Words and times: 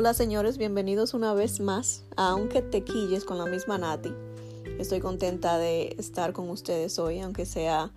Hola 0.00 0.14
señores, 0.14 0.56
bienvenidos 0.56 1.12
una 1.12 1.34
vez 1.34 1.60
más 1.60 2.04
a 2.16 2.30
Aunque 2.30 2.62
te 2.62 2.84
quilles 2.84 3.26
con 3.26 3.36
la 3.36 3.44
misma 3.44 3.76
Nati. 3.76 4.10
Estoy 4.78 4.98
contenta 5.00 5.58
de 5.58 5.94
estar 5.98 6.32
con 6.32 6.48
ustedes 6.48 6.98
hoy, 6.98 7.20
aunque 7.20 7.44
sea 7.44 7.92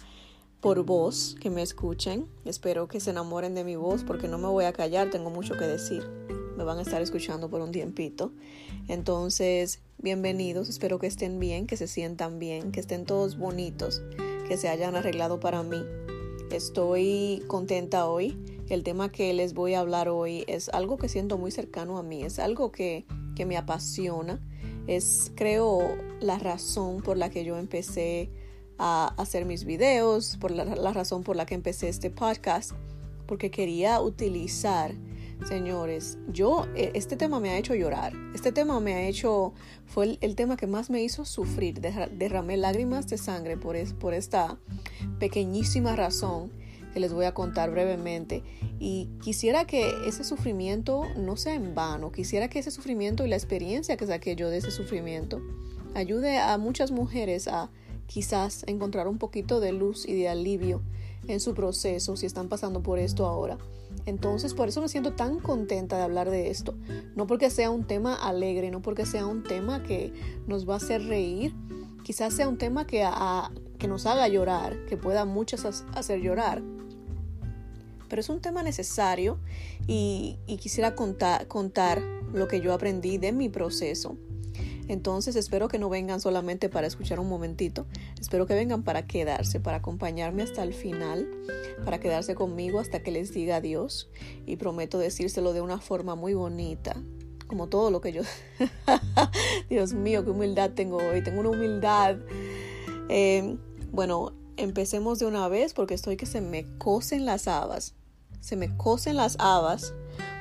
por 0.60 0.84
voz, 0.84 1.38
que 1.40 1.50
me 1.50 1.62
escuchen. 1.62 2.28
Espero 2.44 2.90
que 2.90 3.00
se 3.00 3.12
enamoren 3.12 3.55
de 3.55 3.64
mi 3.64 3.78
voz 3.78 4.04
porque 4.04 4.28
no 4.28 4.38
me 4.38 4.50
voy 4.50 4.66
a 4.66 4.74
callar, 4.74 5.12
tengo 5.12 5.30
mucho 5.30 5.54
que 5.58 5.64
decir. 5.64 6.05
Me 6.58 6.66
van 6.66 6.78
a 6.78 6.82
estar 6.82 7.02
escuchando 7.02 7.50
por 7.50 7.62
un 7.62 7.72
tiempito. 7.72 8.34
Entonces, 8.90 9.80
bienvenidos, 9.98 10.68
espero 10.68 11.00
que 11.00 11.08
estén 11.08 11.40
bien, 11.40 11.68
que 11.68 11.78
se 11.78 11.88
sientan 11.88 12.38
bien, 12.38 12.74
que 12.74 12.82
estén 12.82 13.06
todos 13.06 13.38
bonitos, 13.38 14.02
que 14.50 14.58
se 14.58 14.68
hayan 14.68 14.98
arreglado 14.98 15.40
para 15.40 15.64
mí. 15.64 15.82
Estoy 16.52 17.41
contenta 17.48 18.08
hoy 18.08 18.52
el 18.70 18.84
tema 18.84 19.12
que 19.12 19.34
les 19.34 19.53
voy 19.53 19.73
a 19.73 19.80
hablar 19.80 20.09
hoy 20.09 20.44
es 20.48 20.70
algo 20.70 20.98
que 20.98 21.09
siento 21.09 21.38
muy 21.38 21.52
cercano 21.52 21.98
a 21.98 22.04
mí, 22.04 22.23
es 22.23 22.40
algo 22.40 22.71
que, 22.71 23.05
me 23.45 23.58
apasiona, 23.58 24.40
es 24.88 25.31
creo 25.35 25.98
la 26.21 26.38
razón 26.40 27.02
por 27.02 27.18
la 27.18 27.30
que 27.30 27.44
yo 27.44 27.57
empecé 27.57 28.30
a 28.77 29.13
hacer 29.18 29.45
mis 29.45 29.66
videos, 29.66 30.38
por 30.38 30.52
la, 30.52 30.94
razón 30.94 31.23
por 31.23 31.35
la 31.35 31.45
que 31.45 31.55
empecé 31.55 31.90
este 31.90 32.09
podcast, 32.09 32.71
porque 33.26 33.52
quería 33.52 33.99
utilizar, 33.99 34.93
señores, 35.48 36.18
yo, 36.27 36.68
e, 36.76 36.91
este 36.93 37.18
tema 37.18 37.40
me 37.40 37.49
ha 37.49 37.57
hecho 37.57 37.76
llorar, 37.76 38.13
este 38.34 38.52
tema 38.52 38.80
me 38.80 38.93
ha 38.93 39.07
hecho, 39.07 39.54
fue 39.85 40.05
el, 40.05 40.18
el 40.21 40.35
tema 40.35 40.57
que 40.57 40.68
más 40.68 40.90
me 40.90 41.04
hizo 41.04 41.26
sufrir, 41.26 41.82
derramé 41.82 42.55
lágrimas 42.55 43.07
de 43.07 43.18
sangre 43.18 43.57
por, 43.57 43.76
es, 43.76 43.93
por 43.93 44.13
esta 44.13 44.57
pequeñísima 45.20 45.95
razón 45.95 46.52
que 46.94 47.00
les 47.00 47.14
voy 47.14 47.26
a 47.26 47.34
contar 47.34 47.72
brevemente. 47.72 48.44
Y 48.80 49.10
quisiera 49.22 49.66
que 49.66 49.94
ese 50.08 50.24
sufrimiento 50.24 51.04
no 51.18 51.35
sea 51.35 51.55
en 51.55 51.76
vano, 51.76 52.12
quisiera 52.12 52.48
que 52.50 52.60
ese 52.60 52.72
sufrimiento 52.72 53.26
y 53.26 53.30
la 53.30 53.35
experiencia 53.35 53.98
que 53.98 54.08
saqué 54.08 54.35
yo 54.35 54.50
de 54.50 54.58
ese 54.58 54.72
sufrimiento 54.72 55.41
ayude 55.96 56.38
a 56.40 56.58
muchas 56.58 56.91
mujeres 56.91 57.48
a 57.48 57.70
quizás 58.08 58.63
encontrar 58.68 59.08
un 59.08 59.18
poquito 59.18 59.60
de 59.60 59.72
luz 59.72 60.08
y 60.08 60.13
de 60.13 60.30
alivio 60.30 60.82
en 61.27 61.40
su 61.40 61.54
proceso 61.54 62.16
si 62.18 62.26
están 62.26 62.50
pasando 62.50 62.82
por 62.82 63.00
esto 63.00 63.26
ahora. 63.26 63.57
Entonces, 64.06 64.53
por 64.53 64.68
eso 64.68 64.81
me 64.81 64.90
siento 64.90 65.13
tan 65.13 65.40
contenta 65.40 65.97
de 65.97 66.03
hablar 66.03 66.30
de 66.30 66.50
esto. 66.50 66.75
No 67.16 67.28
porque 67.28 67.50
sea 67.50 67.69
un 67.69 67.85
tema 67.85 68.13
alegre, 68.16 68.72
no 68.72 68.81
porque 68.81 69.06
sea 69.06 69.25
un 69.25 69.44
tema 69.44 69.84
que 69.84 70.12
nos 70.47 70.68
va 70.68 70.74
a 70.74 70.78
hacer 70.78 71.03
reír, 71.06 71.53
quizás 72.03 72.34
sea 72.34 72.50
un 72.50 72.57
tema 72.57 72.85
que, 72.85 73.07
que 73.78 73.88
nos 73.88 74.06
haga 74.06 74.28
llorar, 74.28 74.85
que 74.88 74.97
pueda 74.97 75.25
muchas 75.25 75.85
hacer 75.94 76.19
llorar, 76.22 76.62
pero 78.14 78.22
es 78.22 78.30
un 78.30 78.42
tema 78.42 78.62
necesario 78.62 79.40
y, 79.88 80.38
quisiera 80.62 80.94
contar, 80.94 81.47
contar 81.47 82.00
lo 82.31 82.47
que 82.47 82.62
yo 82.62 82.72
aprendí 82.72 83.18
de 83.18 83.31
mi 83.31 83.50
proceso. 83.50 84.18
Entonces 84.88 85.36
espero 85.36 85.68
que 85.68 85.80
no 85.80 85.90
vengan 85.90 86.22
solamente 86.22 86.69
para 86.69 86.86
escuchar 86.86 87.19
un 87.19 87.28
momentito, 87.28 87.88
espero 88.22 88.46
que 88.46 88.53
vengan 88.53 88.84
para 88.84 89.08
quedarse, 89.08 89.59
para 89.59 89.78
acompañarme 89.78 90.44
hasta 90.44 90.62
el 90.62 90.75
final, 90.75 91.28
para 91.86 92.00
quedarse 92.00 92.36
conmigo 92.36 92.80
hasta 92.80 93.02
que 93.02 93.09
les 93.09 93.34
diga 93.34 93.56
adiós 93.56 94.12
y 94.46 94.58
prometo 94.58 95.00
decírselo 95.00 95.52
de 95.52 95.62
una 95.62 95.80
forma 95.80 96.14
muy 96.14 96.36
bonita, 96.36 96.96
como 97.47 97.68
todo 97.68 97.90
lo 97.90 98.00
que 98.00 98.12
yo... 98.12 98.22
Dios 99.72 99.94
mío, 99.94 100.24
qué 100.24 100.30
humildad 100.30 100.69
tengo 100.75 100.97
hoy, 100.97 101.24
tengo 101.24 101.40
una 101.40 101.50
humildad. 101.50 102.18
Eh, 103.09 103.58
bueno, 103.91 104.34
empecemos 104.58 105.18
de 105.18 105.25
una 105.25 105.47
vez 105.47 105.74
porque 105.74 105.96
estoy 105.96 106.16
que 106.16 106.28
se 106.28 106.41
me 106.41 106.78
cosen 106.78 107.25
las 107.25 107.47
habas 107.47 107.96
se 108.44 108.58
me 108.58 108.75
cosen 108.75 109.16
las 109.16 109.38
habas 109.40 109.94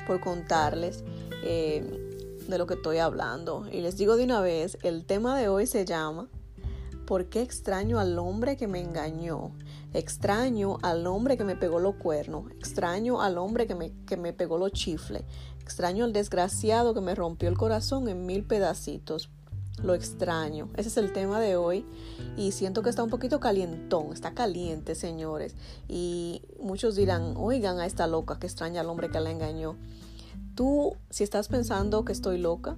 por 0.05 0.19
contarles 0.19 1.05
eh, 1.41 2.37
de 2.47 2.57
lo 2.57 2.67
que 2.67 2.73
estoy 2.73 2.97
hablando. 2.97 3.65
Y 3.71 3.79
les 3.79 3.95
digo 3.95 4.17
de 4.17 4.25
una 4.25 4.41
vez, 4.41 4.77
el 4.83 5.05
tema 5.05 5.37
de 5.39 5.47
hoy 5.47 5.65
se 5.67 5.85
llama 5.85 6.27
¿Por 7.07 7.29
qué 7.29 7.41
extraño 7.41 7.99
al 7.99 8.19
hombre 8.19 8.57
que 8.57 8.67
me 8.67 8.81
engañó? 8.81 9.51
Extraño 9.93 10.79
al 10.81 11.07
hombre 11.07 11.37
que 11.37 11.45
me 11.45 11.55
pegó 11.55 11.79
los 11.79 11.95
cuernos. 11.95 12.51
Extraño 12.51 13.21
al 13.21 13.37
hombre 13.37 13.67
que 13.67 13.75
me, 13.75 13.93
que 14.05 14.17
me 14.17 14.33
pegó 14.33 14.57
los 14.57 14.73
chifles. 14.73 15.23
Extraño 15.61 16.03
al 16.03 16.11
desgraciado 16.11 16.93
que 16.93 17.01
me 17.01 17.15
rompió 17.15 17.47
el 17.47 17.57
corazón 17.57 18.09
en 18.09 18.25
mil 18.25 18.43
pedacitos 18.43 19.29
lo 19.81 19.93
extraño. 19.93 20.69
Ese 20.75 20.89
es 20.89 20.97
el 20.97 21.13
tema 21.13 21.39
de 21.39 21.55
hoy 21.55 21.85
y 22.37 22.51
siento 22.51 22.83
que 22.83 22.89
está 22.89 23.03
un 23.03 23.09
poquito 23.09 23.39
calientón, 23.39 24.13
está 24.13 24.33
caliente, 24.33 24.95
señores. 24.95 25.55
Y 25.87 26.41
muchos 26.59 26.95
dirán, 26.95 27.33
oigan 27.37 27.79
a 27.79 27.85
esta 27.85 28.07
loca 28.07 28.39
que 28.39 28.47
extraña 28.47 28.81
al 28.81 28.89
hombre 28.89 29.09
que 29.09 29.19
la 29.19 29.31
engañó. 29.31 29.75
Tú, 30.55 30.95
si 31.09 31.23
estás 31.23 31.47
pensando 31.47 32.05
que 32.05 32.11
estoy 32.11 32.37
loca, 32.37 32.77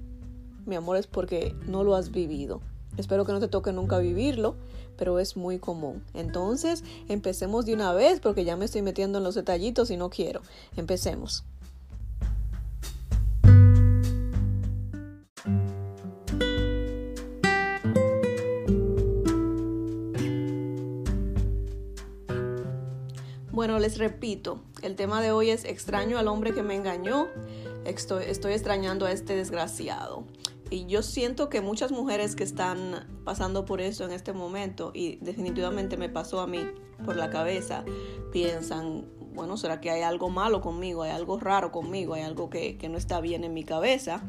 mi 0.66 0.76
amor, 0.76 0.98
es 0.98 1.08
porque 1.08 1.56
no 1.68 1.84
lo 1.84 1.96
has 1.96 2.12
vivido. 2.12 2.62
Espero 2.98 3.26
que 3.26 3.34
no 3.34 3.40
te 3.40 3.50
toque 3.50 3.74
nunca 3.74 3.98
vivirlo, 3.98 4.56
pero 4.98 5.20
es 5.20 5.36
muy 5.36 5.60
común. 5.60 6.04
Entonces, 6.14 6.84
empecemos 7.10 7.66
de 7.66 7.74
una 7.74 7.94
vez 7.94 8.20
porque 8.20 8.46
ya 8.46 8.56
me 8.56 8.66
estoy 8.66 8.82
metiendo 8.82 9.18
en 9.18 9.24
los 9.24 9.36
detallitos 9.36 9.92
y 9.92 9.98
no 9.98 10.10
quiero. 10.10 10.42
Empecemos. 10.78 11.44
Bueno, 23.56 23.80
les 23.80 23.98
repito, 23.98 24.60
el 24.82 24.98
tema 24.98 25.22
de 25.22 25.32
hoy 25.32 25.50
es 25.50 25.64
extraño 25.64 26.18
al 26.18 26.28
hombre 26.28 26.54
que 26.54 26.62
me 26.62 26.76
engañó, 26.76 27.30
estoy, 27.86 28.26
extrañando 28.52 29.06
a 29.06 29.14
este 29.14 29.34
desgraciado. 29.34 30.26
Y 30.70 30.88
yo 30.88 31.02
siento 31.02 31.48
que 31.48 31.62
muchas 31.62 31.94
mujeres 31.94 32.36
que 32.36 32.44
están 32.44 33.08
pasando 33.24 33.64
por 33.64 33.80
eso 33.80 34.04
en 34.04 34.12
este 34.12 34.34
momento, 34.34 34.92
y 34.94 35.20
definitivamente 35.22 35.96
me 35.96 36.10
pasó 36.10 36.42
a 36.42 36.48
mí 36.48 36.68
por 37.06 37.16
la 37.16 37.30
cabeza, 37.30 37.86
piensan, 38.34 39.06
bueno, 39.34 39.56
¿será 39.56 39.80
que 39.80 39.90
hay 39.90 40.02
algo 40.02 40.30
malo 40.30 40.60
conmigo? 40.60 41.04
¿Hay 41.04 41.12
algo 41.12 41.40
raro 41.40 41.72
conmigo? 41.72 42.14
¿Hay 42.16 42.24
algo 42.24 42.50
que, 42.50 42.78
que 42.78 42.90
no 42.90 42.98
está 42.98 43.22
bien 43.22 43.46
en 43.46 43.54
mi 43.54 43.64
cabeza? 43.64 44.22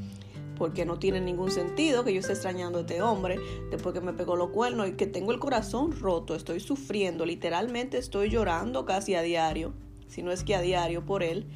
Porque 0.57 0.85
no 0.85 0.99
tiene 0.99 1.21
ningún 1.21 1.51
sentido 1.51 2.05
que 2.05 2.13
yo 2.13 2.21
esté 2.21 2.33
extrañando 2.33 2.79
a 2.79 2.81
este 2.83 3.03
hombre 3.03 3.39
después 3.71 3.95
que 3.95 4.01
me 4.01 4.13
pegó 4.13 4.37
los 4.37 4.51
cuernos 4.51 4.89
y 4.89 4.93
que 4.93 5.07
tengo 5.07 5.33
el 5.33 5.39
corazón 5.39 5.93
roto, 5.93 6.35
estoy 6.35 6.61
sufriendo, 6.61 7.25
literalmente 7.25 7.99
estoy 7.99 8.31
llorando 8.31 8.85
casi 8.85 9.15
a 9.15 9.23
diario, 9.23 9.73
si 10.09 10.23
no 10.23 10.33
es 10.33 10.43
que 10.43 10.55
a 10.55 10.61
diario 10.61 11.05
por 11.05 11.23
él. 11.23 11.47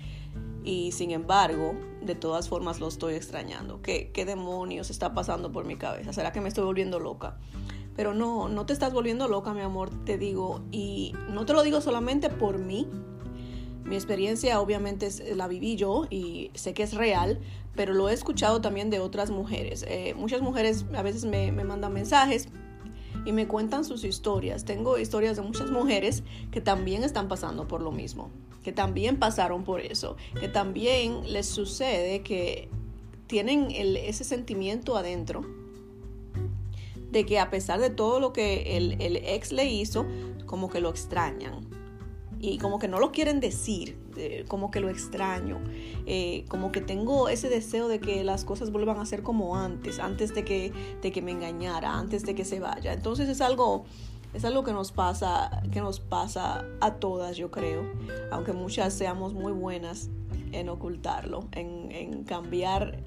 Y 0.63 0.93
sin 0.93 1.11
embargo, 1.11 1.75
de 2.03 2.15
todas 2.15 2.49
formas 2.49 2.81
lo 2.81 2.89
estoy 2.89 3.15
extrañando. 3.15 3.81
¿Qué, 3.81 4.11
qué 4.13 4.27
demonios 4.27 4.91
está 4.91 5.15
pasando 5.15 5.51
por 5.51 5.65
mi 5.65 5.77
cabeza? 5.77 6.13
¿Será 6.13 6.33
que 6.33 6.43
me 6.43 6.49
estoy 6.49 6.65
volviendo 6.65 7.01
loca? 7.01 7.39
Pero 7.97 8.15
no, 8.15 8.49
no 8.49 8.67
te 8.67 8.73
estás 8.73 8.93
volviendo 8.93 9.27
loca, 9.27 9.55
mi 9.55 9.63
amor, 9.63 9.91
te 10.05 10.19
digo. 10.19 10.63
Y 10.71 11.15
no 11.31 11.47
te 11.47 11.55
lo 11.55 11.63
digo 11.63 11.81
solamente 11.81 12.29
por 12.29 12.59
mí, 12.59 12.89
mi 13.91 13.97
experiencia 13.97 14.61
obviamente 14.61 15.11
la 15.35 15.49
viví 15.49 15.75
yo 15.75 16.07
y 16.11 16.53
sé 16.55 16.75
que 16.75 16.85
es 16.85 16.95
real, 16.95 17.41
pero 17.75 17.93
lo 17.93 18.09
he 18.09 18.13
escuchado 18.13 18.61
también 18.61 18.89
de 18.89 19.01
otras 19.01 19.33
mujeres. 19.33 19.85
Eh, 19.89 20.15
muchas 20.17 20.43
mujeres 20.43 20.87
a 20.95 21.03
veces 21.03 21.25
me, 21.25 21.51
mandan 21.51 21.93
mensajes 21.93 22.47
y 23.27 23.33
me 23.33 23.49
cuentan 23.49 23.85
sus 23.85 24.05
historias. 24.05 24.65
Tengo 24.65 24.97
historias 24.97 25.35
de 25.35 25.43
muchas 25.43 25.73
mujeres 25.73 26.23
que 26.53 26.61
también 26.61 27.03
están 27.03 27.27
pasando 27.27 27.67
por 27.67 27.83
lo 27.83 27.91
mismo, 27.91 28.31
que 28.63 28.71
también 28.71 29.19
pasaron 29.19 29.65
por 29.65 29.81
eso, 29.81 30.17
que 30.39 30.47
también 30.47 31.33
les 31.33 31.47
sucede 31.47 32.23
que 32.23 32.69
tienen 33.27 33.73
ese 33.73 34.23
sentimiento 34.23 34.97
adentro 34.97 35.45
de 37.11 37.27
que 37.27 37.41
a 37.41 37.51
pesar 37.51 37.81
de 37.81 37.91
todo 37.91 38.21
lo 38.21 38.33
que 38.33 38.77
el 38.77 39.17
ex 39.17 39.51
le 39.51 39.65
hizo, 39.65 40.07
como 40.47 40.71
que 40.71 40.79
lo 40.79 40.91
extrañan 40.91 41.70
y 42.41 42.57
como 42.59 42.79
que 42.79 42.89
no 42.89 42.99
lo 42.99 43.13
quieren 43.13 43.39
decir, 43.39 43.99
como 44.49 44.71
que 44.71 44.81
lo 44.81 44.89
extraño, 44.89 45.61
eh, 46.07 46.47
como 46.49 46.73
que 46.73 46.81
tengo 46.81 47.29
ese 47.29 47.51
deseo 47.51 47.87
de 47.87 48.01
que 48.01 48.25
las 48.25 48.45
cosas 48.45 48.73
vuelvan 48.73 48.99
a 48.99 49.05
ser 49.05 49.23
como 49.23 49.57
antes, 49.57 49.99
antes 49.99 50.35
de 50.35 50.45
que, 50.45 50.73
de 51.03 51.13
que 51.13 51.21
me 51.21 51.33
engañara, 51.33 51.93
antes 51.93 52.25
de 52.25 52.35
que 52.35 52.47
se 52.47 52.59
vaya. 52.59 52.95
Entonces 52.95 53.29
es 53.29 53.43
algo, 53.43 53.85
es 54.33 54.47
algo 54.47 54.65
que 54.65 54.73
nos 54.73 54.91
pasa, 54.91 55.63
que 55.71 55.81
nos 55.81 56.01
pasa 56.01 56.65
a 56.81 56.95
todas, 56.95 57.37
yo 57.37 57.51
creo, 57.51 57.83
aunque 58.31 58.55
muchas 58.55 58.95
seamos 58.95 59.35
muy 59.35 59.53
buenas 59.53 60.09
en 60.53 60.71
ocultarlo, 60.71 61.47
en, 61.53 61.93
en 61.93 62.25
cambiar, 62.25 63.05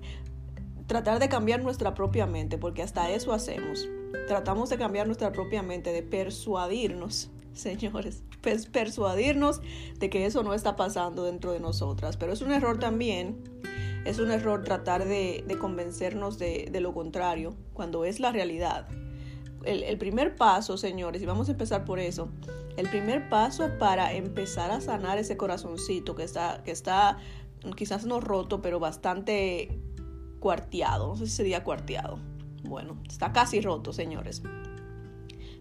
tratar 0.85 1.17
de 1.17 1.27
cambiar 1.27 1.63
nuestra 1.63 1.95
propia 1.95 2.27
mente, 2.27 2.59
porque 2.59 2.83
hasta 2.83 3.09
eso 3.09 3.33
hacemos. 3.33 3.89
Tratamos 4.27 4.69
de 4.69 4.77
cambiar 4.77 5.07
nuestra 5.07 5.31
propia 5.31 5.63
mente, 5.63 5.91
de 5.91 6.03
persuadirnos 6.03 7.31
señores, 7.53 8.23
pues 8.41 8.67
persuadirnos 8.67 9.61
de 9.99 10.09
que 10.09 10.25
eso 10.25 10.43
no 10.43 10.53
está 10.53 10.75
pasando 10.75 11.23
dentro 11.23 11.51
de 11.51 11.59
nosotras. 11.59 12.17
Pero 12.17 12.33
es 12.33 12.41
un 12.41 12.51
error 12.51 12.79
también, 12.79 13.41
es 14.05 14.19
un 14.19 14.31
error 14.31 14.63
tratar 14.63 15.05
de, 15.05 15.45
convencernos 15.59 16.37
de, 16.37 16.69
lo 16.81 16.93
contrario, 16.93 17.55
cuando 17.73 18.05
es 18.05 18.19
la 18.19 18.31
realidad. 18.31 18.87
El, 19.63 19.97
primer 19.97 20.35
paso, 20.35 20.77
señores, 20.77 21.21
y 21.21 21.25
vamos 21.25 21.47
a 21.47 21.53
empezar 21.53 21.85
por 21.85 21.99
eso, 21.99 22.29
el 22.75 22.89
primer 22.89 23.29
paso 23.29 23.69
para 23.79 24.13
empezar 24.13 24.71
a 24.71 24.81
sanar 24.81 25.17
ese 25.17 25.37
corazoncito 25.37 26.15
que 26.15 26.23
está, 26.23 26.63
que 26.63 26.71
está 26.71 27.17
quizás 27.77 28.05
no 28.05 28.19
roto, 28.19 28.61
pero 28.61 28.79
bastante 28.79 29.79
cuarteado. 30.39 31.07
No 31.07 31.15
sé 31.15 31.27
si 31.27 31.31
sería 31.31 31.63
cuarteado. 31.63 32.19
Bueno, 32.63 32.97
está 33.07 33.31
casi 33.31 33.61
roto, 33.61 33.93
señores. 33.93 34.43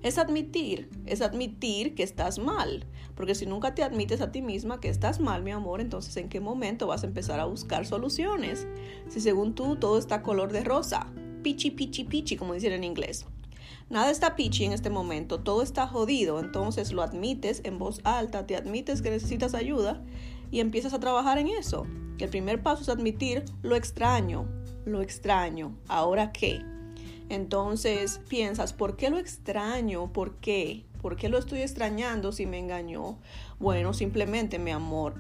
Es 0.03 0.19
admitir, 0.19 0.89
es 1.07 1.23
admitir 1.23 1.95
que 1.95 2.03
estás 2.03 2.39
mal. 2.39 2.87
Porque 3.15 3.37
si 3.37 3.47
nunca 3.47 3.75
te 3.75 3.85
admites 3.85 4.21
a 4.21 4.33
ti 4.33 4.43
misma 4.43 4.81
que 4.81 4.89
estás 4.89 5.21
mal, 5.21 5.45
mi 5.45 5.53
amor, 5.53 5.81
entonces 5.81 6.17
¿en 6.17 6.29
qué 6.29 6.41
momento 6.41 6.89
vas 6.89 7.05
a 7.05 7.07
empezar 7.07 7.39
a 7.39 7.45
buscar 7.45 7.87
soluciones? 7.87 8.67
Si 9.09 9.21
según 9.21 9.55
tú 9.55 9.77
todo 9.77 9.99
está 9.99 10.23
color 10.23 10.53
de 10.53 10.65
rosa, 10.65 11.07
pichi, 11.43 11.71
pichi, 11.71 12.05
pichi, 12.05 12.37
como 12.37 12.55
dicen 12.55 12.73
en 12.73 12.83
inglés. 12.83 13.27
Nada 13.91 14.11
está 14.11 14.35
pichi 14.35 14.65
en 14.65 14.73
este 14.73 14.91
momento, 14.91 15.41
todo 15.41 15.63
está 15.63 15.87
jodido, 15.87 16.41
entonces 16.41 16.93
lo 16.93 17.03
admites 17.03 17.61
en 17.65 17.79
voz 17.79 18.01
alta, 18.05 18.47
te 18.47 18.57
admites 18.57 19.03
que 19.03 19.11
necesitas 19.11 19.55
ayuda 19.55 20.03
y 20.51 20.61
empiezas 20.61 20.95
a 20.95 21.01
trabajar 21.01 21.39
en 21.39 21.49
eso. 21.49 21.87
El 22.19 22.31
primer 22.31 22.63
paso 22.63 22.83
es 22.83 22.89
admitir 22.89 23.45
lo 23.63 23.77
extraño, 23.77 24.49
lo 24.85 25.03
extraño, 25.03 25.77
¿ahora 25.89 26.33
qué? 26.33 26.72
Entonces 27.29 28.21
piensas, 28.29 28.73
¿por 28.73 28.97
qué 28.97 29.11
lo 29.11 29.19
extraño? 29.19 30.13
¿Por 30.13 30.37
qué? 30.37 30.85
¿Por 31.01 31.17
qué 31.17 31.29
lo 31.29 31.39
estoy 31.39 31.61
extrañando 31.63 32.33
si 32.33 32.47
me 32.47 32.59
engañó? 32.59 33.19
Bueno, 33.59 33.93
simplemente 33.95 34.59
mi 34.59 34.71
amor, 34.71 35.15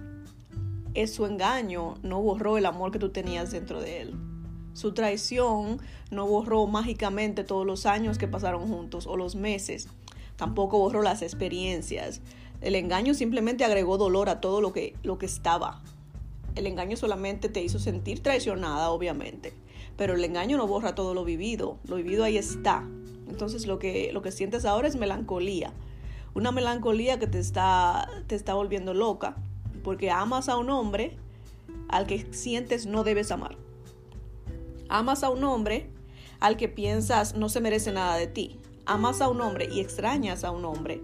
es 0.94 1.14
su 1.14 1.25
engaño 1.25 1.94
no 2.02 2.20
borró 2.20 2.58
el 2.58 2.66
amor 2.66 2.93
que 2.93 2.99
tú 2.99 3.10
tenías 3.10 3.50
dentro 3.50 3.81
de 3.81 4.02
él. 4.02 4.14
Su 4.75 4.93
traición 4.93 5.81
no 6.10 6.26
borró 6.26 6.66
mágicamente 6.66 7.44
todos 7.44 7.66
los 7.66 7.87
años 7.87 8.19
que 8.19 8.28
pasaron 8.28 8.69
juntos 8.69 9.06
o 9.06 9.16
los 9.16 9.34
meses. 9.34 9.88
Tampoco 10.37 10.78
borró 10.78 11.02
las 11.02 11.22
experiencias. 11.22 12.20
El 12.60 12.75
engaño 12.75 13.14
simplemente 13.14 13.64
agregó 13.64 13.98
dolor 13.98 14.28
a 14.28 14.40
todo 14.40 14.60
lo 14.60 14.72
que, 14.72 14.94
lo 15.02 15.19
que 15.19 15.26
estaba. 15.26 15.82
El 16.55 16.66
engaño 16.66 16.96
solamente 16.96 17.48
te 17.48 17.62
hizo 17.62 17.78
sentir 17.78 18.22
traicionada, 18.22 18.90
obviamente. 18.90 19.55
Pero 19.97 20.15
el 20.15 20.25
engaño 20.25 20.56
no 20.56 20.67
borra 20.67 20.94
todo 20.94 21.15
lo 21.15 21.25
vivido. 21.25 21.79
Lo 21.85 21.97
vivido 21.97 22.25
ahí 22.25 22.37
está. 22.37 22.89
Entonces 23.29 23.67
lo 23.67 23.79
que, 23.79 24.11
lo 24.12 24.23
que 24.23 24.33
sientes 24.33 24.65
ahora 24.65 24.89
es 24.89 24.97
melancolía. 24.97 25.73
Una 26.35 26.53
melancolía 26.53 27.19
que 27.19 27.27
te 27.27 27.39
está, 27.39 28.09
te 28.27 28.35
está 28.35 28.55
volviendo 28.55 28.94
loca. 28.94 29.37
Porque 29.85 30.11
amas 30.11 30.49
a 30.49 30.56
un 30.56 30.71
hombre 30.71 31.17
al 31.89 32.06
que 32.06 32.33
sientes 32.33 32.87
no 32.87 33.05
debes 33.05 33.31
amar. 33.31 33.56
Amas 34.89 35.23
a 35.23 35.31
un 35.31 35.44
hombre 35.44 35.91
al 36.41 36.56
que 36.56 36.69
piensas 36.69 37.37
no 37.37 37.49
se 37.49 37.61
merece 37.61 37.93
nada 37.93 38.17
de 38.17 38.27
ti. 38.27 38.59
Amas 38.85 39.21
a 39.21 39.29
un 39.29 39.41
hombre 39.41 39.69
y 39.73 39.81
extrañas 39.81 40.43
a 40.44 40.50
un 40.50 40.65
hombre 40.65 41.00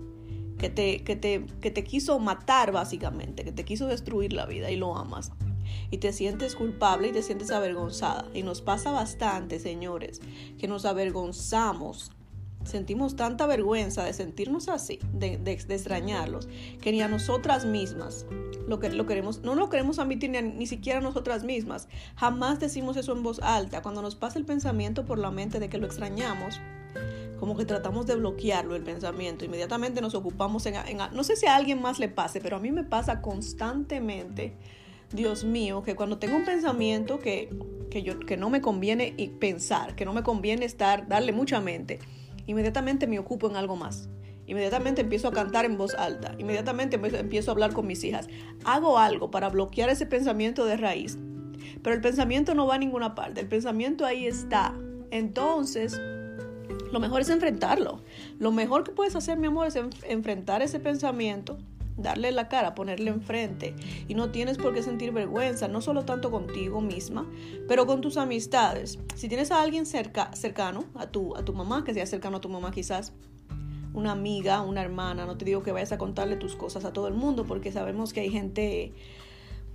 que 0.59 0.69
te, 0.69 1.05
que 1.05 1.15
te, 1.15 1.47
que 1.61 1.71
te 1.71 1.85
quiso 1.85 2.19
matar 2.19 2.73
básicamente, 2.73 3.45
que 3.45 3.53
te 3.53 3.65
quiso 3.65 3.87
destruir 3.87 4.33
la 4.33 4.47
vida 4.47 4.71
y 4.71 4.77
lo 4.77 4.97
amas. 4.97 5.31
Y 5.91 5.99
te 5.99 6.13
sientes 6.13 6.55
culpable 6.55 7.09
y 7.09 7.13
te 7.13 7.23
sientes 7.23 7.51
avergonzada. 7.51 8.27
Y 8.35 8.43
nos 8.43 8.61
pasa 8.61 8.91
bastante, 8.91 9.59
señores, 9.59 10.21
que 10.59 10.69
nos 10.69 10.85
avergonzamos 10.85 12.13
sentimos 12.65 13.17
tanta 13.17 13.47
vergüenza 13.47 14.05
de 14.05 14.13
sentirnos 14.13 14.69
así, 14.69 14.99
de, 15.13 15.41
extrañarlos, 15.69 16.49
que 16.81 16.93
ni 16.93 17.01
a 17.01 17.09
nosotras 17.09 17.65
mismas 17.65 18.27
lo, 18.67 18.79
que, 18.79 18.91
lo 18.91 19.07
queremos, 19.07 19.41
no 19.43 19.55
lo 19.55 19.71
queremos 19.71 19.99
admitir 19.99 20.31
ni, 20.31 20.43
ni 20.43 20.67
siquiera 20.67 20.99
a 20.99 21.03
nosotras 21.03 21.45
mismas. 21.45 21.89
Jamás 22.17 22.61
decimos 22.61 22.97
eso 22.97 23.13
en 23.13 23.23
voz 23.23 23.41
alta. 23.41 23.83
Cuando 23.83 24.03
nos 24.03 24.15
pasa 24.15 24.39
el 24.39 24.45
pensamiento 24.45 25.05
por 25.05 25.19
la 25.19 25.31
mente 25.31 25.59
de 25.59 25.69
que 25.69 25.79
lo 25.79 25.87
extrañamos, 25.87 26.61
como 27.41 27.57
que 27.57 27.65
tratamos 27.65 28.07
de 28.07 28.17
bloquearlo 28.17 28.77
el 28.77 28.83
pensamiento. 28.83 29.45
Inmediatamente 29.45 30.01
nos 30.01 30.15
ocupamos 30.15 30.67
en, 30.67 30.75
en, 30.75 30.99
no 31.13 31.25
sé 31.25 31.37
si 31.37 31.47
a 31.47 31.57
alguien 31.57 31.81
más 31.81 31.99
le 31.99 32.09
pase, 32.09 32.41
pero 32.41 32.57
a 32.57 32.61
mí 32.61 32.73
me 32.73 32.85
pasa 32.85 33.23
constantemente. 33.23 34.57
Dios 35.13 35.45
mío, 35.45 35.83
que 35.83 35.97
cuando 35.97 36.19
tengo 36.19 36.37
un 36.37 36.45
pensamiento 36.45 37.19
que, 37.19 37.49
que, 37.91 38.03
yo, 38.03 38.21
que 38.21 38.37
no 38.37 38.51
me 38.51 38.61
conviene 38.61 39.15
pensar, 39.39 39.95
que 39.95 40.05
no 40.05 40.13
me 40.13 40.23
conviene 40.23 40.67
estar, 40.67 41.09
darle 41.09 41.33
mucha 41.33 41.61
mente, 41.61 41.99
inmediatamente 42.47 43.07
me 43.07 43.19
ocupo 43.19 43.49
en 43.49 43.57
algo 43.57 43.77
más. 43.77 44.09
Inmediatamente 44.47 45.03
empiezo 45.03 45.29
a 45.29 45.33
cantar 45.33 45.67
en 45.67 45.77
voz 45.77 45.95
alta. 45.95 46.35
Inmediatamente 46.39 46.97
empiezo 46.97 47.51
a 47.51 47.53
hablar 47.53 47.75
con 47.75 47.87
mis 47.87 48.03
hijas. 48.03 48.29
Hago 48.65 48.99
algo 48.99 49.31
para 49.31 49.51
bloquear 49.51 49.91
ese 49.91 50.07
pensamiento 50.07 50.65
de 50.65 50.79
raíz. 50.79 51.19
Pero 51.83 51.95
el 51.95 52.01
pensamiento 52.01 52.55
no 52.55 52.67
va 52.67 52.77
a 52.77 52.79
ninguna 52.79 53.15
parte. 53.15 53.43
El 53.43 53.49
pensamiento 53.49 54.07
ahí 54.07 54.27
está. 54.27 54.75
Entonces, 55.11 56.01
lo 56.91 56.99
mejor 56.99 57.21
es 57.21 57.29
enfrentarlo. 57.29 58.03
Lo 58.39 58.51
mejor 58.51 58.85
que 58.85 58.93
puedes 58.93 59.15
hacer, 59.17 59.37
mi 59.37 59.49
amor, 59.49 59.67
es 59.67 59.77
enfrentar 60.09 60.63
ese 60.63 60.81
pensamiento 60.81 61.59
darle 61.99 62.33
la 62.33 62.49
cara, 62.49 62.75
ponerle 62.75 63.11
enfrente. 63.11 63.75
Y 64.09 64.15
no 64.15 64.31
tienes 64.31 64.57
por 64.57 64.73
qué 64.73 64.83
sentir 64.83 65.13
vergüenza, 65.13 65.69
no 65.69 65.81
solo 65.81 66.05
tanto 66.05 66.31
contigo 66.31 66.81
misma, 66.81 67.27
pero 67.67 67.87
con 67.87 68.01
tus 68.01 68.17
amistades. 68.17 68.99
Si 69.15 69.29
tienes 69.29 69.51
a 69.51 69.61
alguien 69.61 69.85
cerca, 69.85 70.31
cercano, 70.35 70.85
a 70.95 71.09
tu, 71.09 71.37
a 71.37 71.45
tu 71.45 71.53
mamá, 71.53 71.85
que 71.85 71.93
sea 71.93 72.07
cercano 72.07 72.39
a 72.39 72.41
tu 72.41 72.49
mamá 72.49 72.71
quizás, 72.71 73.13
una 73.95 74.13
amiga, 74.13 74.63
una 74.63 74.83
hermana, 74.83 75.27
no 75.27 75.37
te 75.37 75.45
digo 75.45 75.63
que 75.63 75.73
vayas 75.73 75.93
a 75.93 75.99
contarle 75.99 76.37
tus 76.37 76.57
cosas 76.57 76.85
a 76.85 76.93
todo 76.93 77.09
el 77.09 77.15
mundo, 77.15 77.45
porque 77.45 77.73
sabemos 77.73 78.13
que 78.13 78.21
hay 78.21 78.31
gente, 78.31 78.95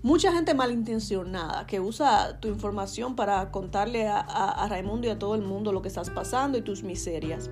mucha 0.02 0.32
gente 0.32 0.54
malintencionada, 0.54 1.68
que 1.68 1.80
usa 1.80 2.40
tu 2.40 2.48
información 2.48 3.16
para 3.16 3.52
contarle 3.52 4.08
a, 4.08 4.20
a, 4.20 4.68
Raimundo 4.68 5.08
y 5.08 5.10
a 5.10 5.20
todo 5.20 5.36
el 5.36 5.42
mundo 5.42 5.74
lo 5.74 5.82
que 5.82 5.90
estás 5.90 6.10
pasando 6.10 6.58
y 6.58 6.62
tus 6.62 6.84
miserias. 6.84 7.50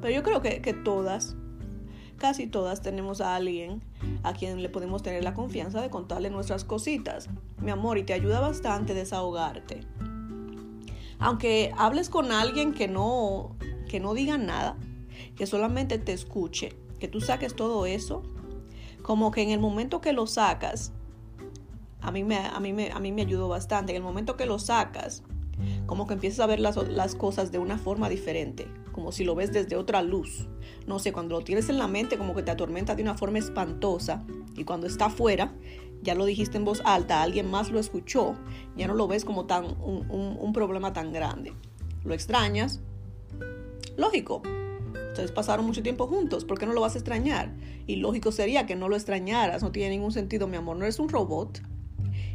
Pero 0.00 0.14
yo 0.14 0.22
creo 0.22 0.40
que, 0.40 0.62
que 0.62 0.72
todas, 0.72 1.36
casi 2.16 2.46
todas 2.46 2.80
tenemos 2.80 3.20
a 3.20 3.36
alguien 3.36 3.82
a 4.22 4.32
quien 4.32 4.62
le 4.62 4.68
podemos 4.68 5.02
tener 5.02 5.24
la 5.24 5.34
confianza 5.34 5.80
de 5.80 5.90
contarle 5.90 6.30
nuestras 6.30 6.64
cositas, 6.64 7.28
mi 7.60 7.70
amor, 7.70 7.98
y 7.98 8.04
te 8.04 8.12
ayuda 8.12 8.40
bastante 8.40 8.94
desahogarte. 8.94 9.80
Aunque 11.18 11.72
hables 11.78 12.10
con 12.10 12.32
alguien 12.32 12.74
que 12.74 12.88
no, 12.88 13.56
que 13.88 14.00
no 14.00 14.14
diga 14.14 14.38
nada, 14.38 14.76
que 15.36 15.46
solamente 15.46 15.98
te 15.98 16.12
escuche, 16.12 16.76
que 16.98 17.08
tú 17.08 17.20
saques 17.20 17.54
todo 17.54 17.86
eso, 17.86 18.22
como 19.02 19.30
que 19.30 19.42
en 19.42 19.50
el 19.50 19.60
momento 19.60 20.00
que 20.00 20.12
lo 20.12 20.26
sacas, 20.26 20.92
a 22.00 22.10
mí 22.10 22.24
me, 22.24 22.36
a 22.36 22.60
mí 22.60 22.72
me, 22.72 22.90
a 22.90 23.00
mí 23.00 23.12
me 23.12 23.22
ayudó 23.22 23.48
bastante, 23.48 23.92
en 23.92 23.96
el 23.96 24.02
momento 24.02 24.36
que 24.36 24.46
lo 24.46 24.58
sacas, 24.58 25.22
como 25.86 26.06
que 26.06 26.14
empiezas 26.14 26.40
a 26.40 26.46
ver 26.46 26.60
las, 26.60 26.76
las 26.88 27.14
cosas 27.14 27.50
de 27.50 27.58
una 27.58 27.78
forma 27.78 28.08
diferente, 28.08 28.68
como 28.96 29.12
si 29.12 29.24
lo 29.24 29.34
ves 29.34 29.52
desde 29.52 29.76
otra 29.76 30.02
luz. 30.02 30.48
No 30.86 30.98
sé, 30.98 31.12
cuando 31.12 31.38
lo 31.38 31.44
tienes 31.44 31.68
en 31.68 31.76
la 31.76 31.86
mente 31.86 32.16
como 32.16 32.34
que 32.34 32.42
te 32.42 32.50
atormenta 32.50 32.94
de 32.94 33.02
una 33.02 33.14
forma 33.14 33.38
espantosa 33.38 34.24
y 34.56 34.64
cuando 34.64 34.86
está 34.86 35.04
afuera, 35.04 35.52
ya 36.02 36.14
lo 36.14 36.24
dijiste 36.24 36.56
en 36.56 36.64
voz 36.64 36.80
alta, 36.84 37.22
alguien 37.22 37.50
más 37.50 37.70
lo 37.70 37.78
escuchó, 37.78 38.36
ya 38.74 38.88
no 38.88 38.94
lo 38.94 39.06
ves 39.06 39.26
como 39.26 39.44
tan 39.44 39.66
un, 39.82 40.52
problema 40.54 40.94
tan 40.94 41.12
grande. 41.12 41.52
Lo 42.04 42.14
extrañas, 42.14 42.80
lógico, 43.96 44.42
Ustedes 45.08 45.32
pasaron 45.32 45.64
mucho 45.64 45.82
tiempo 45.82 46.06
juntos, 46.06 46.44
¿por 46.44 46.58
qué 46.58 46.66
no 46.66 46.74
lo 46.74 46.82
vas 46.82 46.94
a 46.94 46.98
extrañar? 46.98 47.54
Y 47.86 47.96
lógico 47.96 48.32
sería 48.32 48.66
que 48.66 48.76
no 48.76 48.88
lo 48.88 48.96
extrañaras, 48.96 49.62
no 49.62 49.72
tiene 49.72 49.90
ningún 49.90 50.12
sentido, 50.12 50.46
mi 50.46 50.56
amor, 50.56 50.76
no 50.76 50.84
eres 50.84 50.98
un 50.98 51.08
robot. 51.08 51.62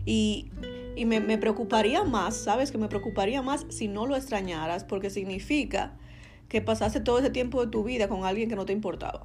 Y, 0.03 0.51
y 0.96 1.06
me, 1.06 1.20
me, 1.20 1.38
preocuparía 1.38 2.03
más, 2.03 2.36
¿sabes? 2.36 2.72
Que 2.72 2.80
me 2.80 2.88
preocuparía 2.88 3.44
más 3.44 3.68
si 3.70 3.88
no 3.88 4.08
lo 4.08 4.15
extrañaras, 4.15 4.84
porque 4.84 5.12
significa 5.12 5.96
que 6.51 6.62
pasaste 6.62 7.00
todo 7.00 7.20
ese 7.20 7.29
tiempo 7.29 7.63
de 7.63 7.72
tu 7.72 7.81
vida 7.81 8.10
con 8.10 8.25
alguien 8.25 8.50
que 8.50 8.58
no 8.58 8.65
te 8.65 8.74
importaba. 8.74 9.24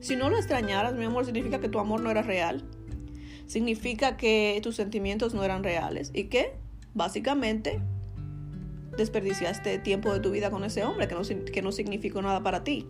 Si 0.00 0.16
no 0.16 0.30
lo 0.30 0.36
extrañaras, 0.36 0.94
mi 0.94 1.04
amor, 1.04 1.26
significa 1.26 1.60
que 1.60 1.68
tu 1.68 1.78
amor 1.78 2.00
no 2.00 2.10
era 2.10 2.22
real. 2.22 2.64
Significa 3.46 4.16
que 4.16 4.58
tus 4.64 4.74
sentimientos 4.74 5.34
no 5.34 5.44
eran 5.44 5.62
reales 5.62 6.10
y 6.12 6.24
que 6.24 6.56
básicamente 6.92 7.80
desperdiciaste 8.96 9.78
tiempo 9.78 10.12
de 10.12 10.18
tu 10.18 10.32
vida 10.32 10.50
con 10.50 10.64
ese 10.64 10.82
hombre 10.82 11.06
que 11.06 11.14
no, 11.14 11.22
que 11.22 11.62
no 11.62 11.70
significó 11.70 12.20
nada 12.20 12.42
para 12.42 12.64
ti. 12.64 12.88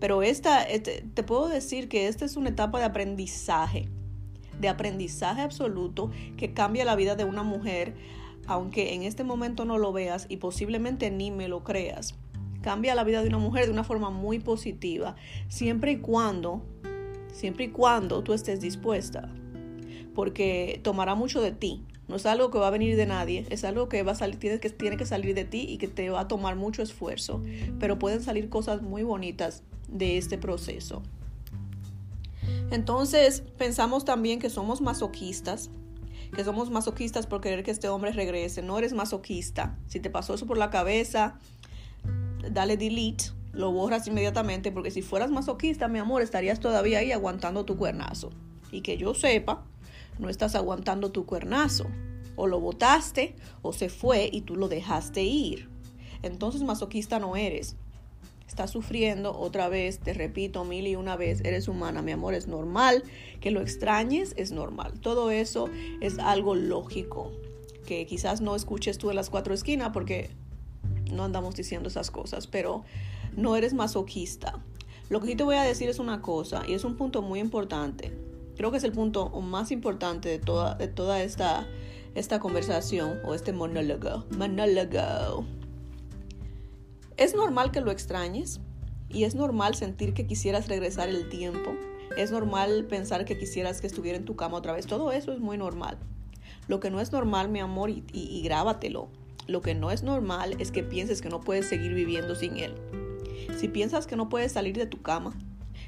Pero 0.00 0.24
esta, 0.24 0.64
este, 0.64 1.04
te 1.14 1.22
puedo 1.22 1.46
decir 1.46 1.88
que 1.88 2.08
esta 2.08 2.24
es 2.24 2.36
una 2.36 2.48
etapa 2.48 2.80
de 2.80 2.86
aprendizaje, 2.86 3.88
de 4.58 4.68
aprendizaje 4.68 5.42
absoluto 5.42 6.10
que 6.36 6.52
cambia 6.52 6.84
la 6.84 6.96
vida 6.96 7.14
de 7.14 7.22
una 7.22 7.44
mujer 7.44 7.94
aunque 8.46 8.94
en 8.94 9.02
este 9.02 9.24
momento 9.24 9.64
no 9.64 9.78
lo 9.78 9.92
veas 9.92 10.26
y 10.28 10.38
posiblemente 10.38 11.10
ni 11.10 11.30
me 11.30 11.48
lo 11.48 11.64
creas, 11.64 12.14
cambia 12.62 12.94
la 12.94 13.04
vida 13.04 13.22
de 13.22 13.28
una 13.28 13.38
mujer 13.38 13.66
de 13.66 13.72
una 13.72 13.84
forma 13.84 14.10
muy 14.10 14.38
positiva, 14.38 15.16
siempre 15.48 15.92
y 15.92 15.98
cuando, 15.98 16.62
siempre 17.32 17.66
y 17.66 17.68
cuando 17.70 18.22
tú 18.22 18.32
estés 18.32 18.60
dispuesta, 18.60 19.32
porque 20.14 20.80
tomará 20.82 21.14
mucho 21.14 21.40
de 21.40 21.52
ti. 21.52 21.84
No 22.08 22.16
es 22.16 22.26
algo 22.26 22.50
que 22.50 22.58
va 22.58 22.66
a 22.66 22.70
venir 22.70 22.96
de 22.96 23.06
nadie, 23.06 23.46
es 23.50 23.62
algo 23.62 23.88
que 23.88 24.02
va 24.02 24.12
a 24.12 24.16
salir, 24.16 24.36
tiene 24.36 24.58
que, 24.58 24.68
tiene 24.70 24.96
que 24.96 25.06
salir 25.06 25.32
de 25.36 25.44
ti 25.44 25.64
y 25.68 25.78
que 25.78 25.86
te 25.86 26.10
va 26.10 26.20
a 26.20 26.28
tomar 26.28 26.56
mucho 26.56 26.82
esfuerzo, 26.82 27.40
pero 27.78 28.00
pueden 28.00 28.20
salir 28.20 28.48
cosas 28.48 28.82
muy 28.82 29.04
bonitas 29.04 29.62
de 29.86 30.18
este 30.18 30.36
proceso. 30.36 31.02
Entonces, 32.72 33.42
pensamos 33.58 34.04
también 34.04 34.40
que 34.40 34.50
somos 34.50 34.80
masoquistas, 34.80 35.70
que 36.34 36.44
somos 36.44 36.70
masoquistas 36.70 37.26
por 37.26 37.40
querer 37.40 37.62
que 37.64 37.70
este 37.70 37.88
hombre 37.88 38.12
regrese. 38.12 38.62
No 38.62 38.78
eres 38.78 38.92
masoquista. 38.92 39.78
Si 39.86 40.00
te 40.00 40.10
pasó 40.10 40.34
eso 40.34 40.46
por 40.46 40.58
la 40.58 40.70
cabeza, 40.70 41.38
dale 42.50 42.76
delete, 42.76 43.24
lo 43.52 43.72
borras 43.72 44.06
inmediatamente, 44.06 44.70
porque 44.72 44.90
si 44.90 45.02
fueras 45.02 45.30
masoquista, 45.30 45.88
mi 45.88 45.98
amor, 45.98 46.22
estarías 46.22 46.60
todavía 46.60 46.98
ahí 46.98 47.12
aguantando 47.12 47.64
tu 47.64 47.76
cuernazo. 47.76 48.30
Y 48.70 48.82
que 48.82 48.96
yo 48.96 49.14
sepa, 49.14 49.64
no 50.18 50.28
estás 50.28 50.54
aguantando 50.54 51.10
tu 51.10 51.26
cuernazo. 51.26 51.86
O 52.36 52.46
lo 52.46 52.60
botaste 52.60 53.34
o 53.62 53.72
se 53.72 53.88
fue 53.88 54.30
y 54.32 54.42
tú 54.42 54.56
lo 54.56 54.68
dejaste 54.68 55.22
ir. 55.22 55.68
Entonces 56.22 56.62
masoquista 56.62 57.18
no 57.18 57.36
eres. 57.36 57.76
Estás 58.50 58.72
sufriendo 58.72 59.38
otra 59.38 59.68
vez, 59.68 60.00
te 60.00 60.12
repito 60.12 60.64
mil 60.64 60.88
y 60.88 60.96
una 60.96 61.14
vez, 61.14 61.40
eres 61.44 61.68
humana, 61.68 62.02
mi 62.02 62.10
amor, 62.10 62.34
es 62.34 62.48
normal. 62.48 63.04
Que 63.40 63.52
lo 63.52 63.60
extrañes 63.60 64.34
es 64.36 64.50
normal. 64.50 64.98
Todo 64.98 65.30
eso 65.30 65.70
es 66.00 66.18
algo 66.18 66.56
lógico. 66.56 67.30
Que 67.86 68.06
quizás 68.06 68.40
no 68.40 68.56
escuches 68.56 68.98
tú 68.98 69.08
en 69.08 69.14
las 69.14 69.30
cuatro 69.30 69.54
esquinas 69.54 69.90
porque 69.92 70.30
no 71.12 71.22
andamos 71.22 71.54
diciendo 71.54 71.88
esas 71.88 72.10
cosas, 72.10 72.48
pero 72.48 72.82
no 73.36 73.54
eres 73.54 73.72
masoquista. 73.72 74.58
Lo 75.10 75.20
que 75.20 75.28
sí 75.28 75.36
te 75.36 75.44
voy 75.44 75.54
a 75.54 75.62
decir 75.62 75.88
es 75.88 76.00
una 76.00 76.20
cosa, 76.20 76.64
y 76.66 76.74
es 76.74 76.82
un 76.82 76.96
punto 76.96 77.22
muy 77.22 77.38
importante. 77.38 78.12
Creo 78.56 78.72
que 78.72 78.78
es 78.78 78.84
el 78.84 78.90
punto 78.90 79.28
más 79.28 79.70
importante 79.70 80.28
de 80.28 80.40
toda, 80.40 80.74
de 80.74 80.88
toda 80.88 81.22
esta, 81.22 81.68
esta 82.16 82.40
conversación 82.40 83.20
o 83.24 83.32
este 83.36 83.52
monólogo. 83.52 84.24
Monólogo. 84.36 85.46
Es 87.20 87.34
normal 87.34 87.70
que 87.70 87.82
lo 87.82 87.90
extrañes 87.90 88.62
y 89.10 89.24
es 89.24 89.34
normal 89.34 89.74
sentir 89.74 90.14
que 90.14 90.26
quisieras 90.26 90.68
regresar 90.68 91.10
el 91.10 91.28
tiempo. 91.28 91.74
Es 92.16 92.30
normal 92.30 92.86
pensar 92.86 93.26
que 93.26 93.36
quisieras 93.36 93.82
que 93.82 93.86
estuviera 93.86 94.16
en 94.16 94.24
tu 94.24 94.36
cama 94.36 94.56
otra 94.56 94.72
vez. 94.72 94.86
Todo 94.86 95.12
eso 95.12 95.30
es 95.34 95.38
muy 95.38 95.58
normal. 95.58 95.98
Lo 96.66 96.80
que 96.80 96.88
no 96.88 96.98
es 96.98 97.12
normal, 97.12 97.50
mi 97.50 97.60
amor, 97.60 97.90
y, 97.90 98.02
y, 98.10 98.40
grábatelo. 98.40 99.10
Lo 99.46 99.60
que 99.60 99.74
no 99.74 99.90
es 99.90 100.02
normal 100.02 100.56
es 100.60 100.70
que 100.70 100.82
pienses 100.82 101.20
que 101.20 101.28
no 101.28 101.42
puedes 101.42 101.68
seguir 101.68 101.92
viviendo 101.92 102.34
sin 102.34 102.56
él. 102.56 102.74
Si 103.58 103.68
piensas 103.68 104.06
que 104.06 104.16
no 104.16 104.30
puedes 104.30 104.52
salir 104.52 104.78
de 104.78 104.86
tu 104.86 105.02
cama, 105.02 105.38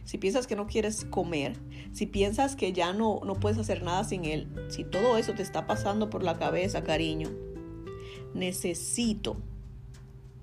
si 0.04 0.18
piensas 0.18 0.46
que 0.46 0.54
no 0.54 0.66
quieres 0.66 1.06
comer, 1.06 1.56
si 1.92 2.04
piensas 2.04 2.56
que 2.56 2.74
ya 2.74 2.92
no, 2.92 3.20
no 3.24 3.36
puedes 3.36 3.56
hacer 3.56 3.82
nada 3.82 4.04
sin 4.04 4.26
él, 4.26 4.48
si 4.68 4.84
todo 4.84 5.16
eso 5.16 5.32
te 5.32 5.42
está 5.42 5.66
pasando 5.66 6.10
por 6.10 6.22
la 6.24 6.38
cabeza, 6.38 6.84
cariño, 6.84 7.30
necesito 8.34 9.38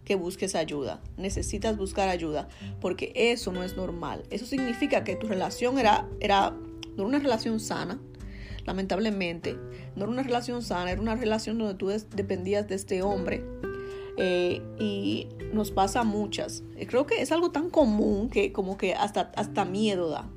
que 0.09 0.15
busques 0.15 0.55
ayuda. 0.55 1.03
Necesitas 1.17 1.77
buscar 1.77 2.09
ayuda 2.09 2.47
porque 2.81 3.11
eso 3.13 3.51
no 3.51 3.61
es 3.61 3.77
normal. 3.77 4.23
Eso 4.31 4.47
significa 4.47 5.03
que 5.03 5.15
tu 5.15 5.27
relación 5.27 5.77
era, 5.77 6.09
era 6.19 6.57
no 6.97 7.05
una 7.05 7.19
relación 7.19 7.59
sana, 7.59 8.01
lamentablemente. 8.65 9.55
No 9.95 10.05
era 10.05 10.11
una 10.11 10.23
relación 10.23 10.63
sana, 10.63 10.89
era 10.89 10.99
una 10.99 11.13
relación 11.13 11.59
donde 11.59 11.75
tú 11.75 11.89
dependías 12.15 12.67
de 12.67 12.73
este 12.73 13.03
hombre 13.03 13.45
eh, 14.17 14.63
y 14.79 15.27
nos 15.53 15.69
pasa 15.69 16.03
muchas. 16.03 16.63
Eh, 16.75 16.87
creo 16.87 17.05
que 17.05 17.21
es 17.21 17.31
algo 17.31 17.51
tan 17.51 17.69
común 17.69 18.31
que 18.31 18.51
como 18.51 18.79
que 18.79 18.95
hasta, 18.95 19.31
hasta 19.35 19.63
miedo 19.63 20.09
da. 20.09 20.27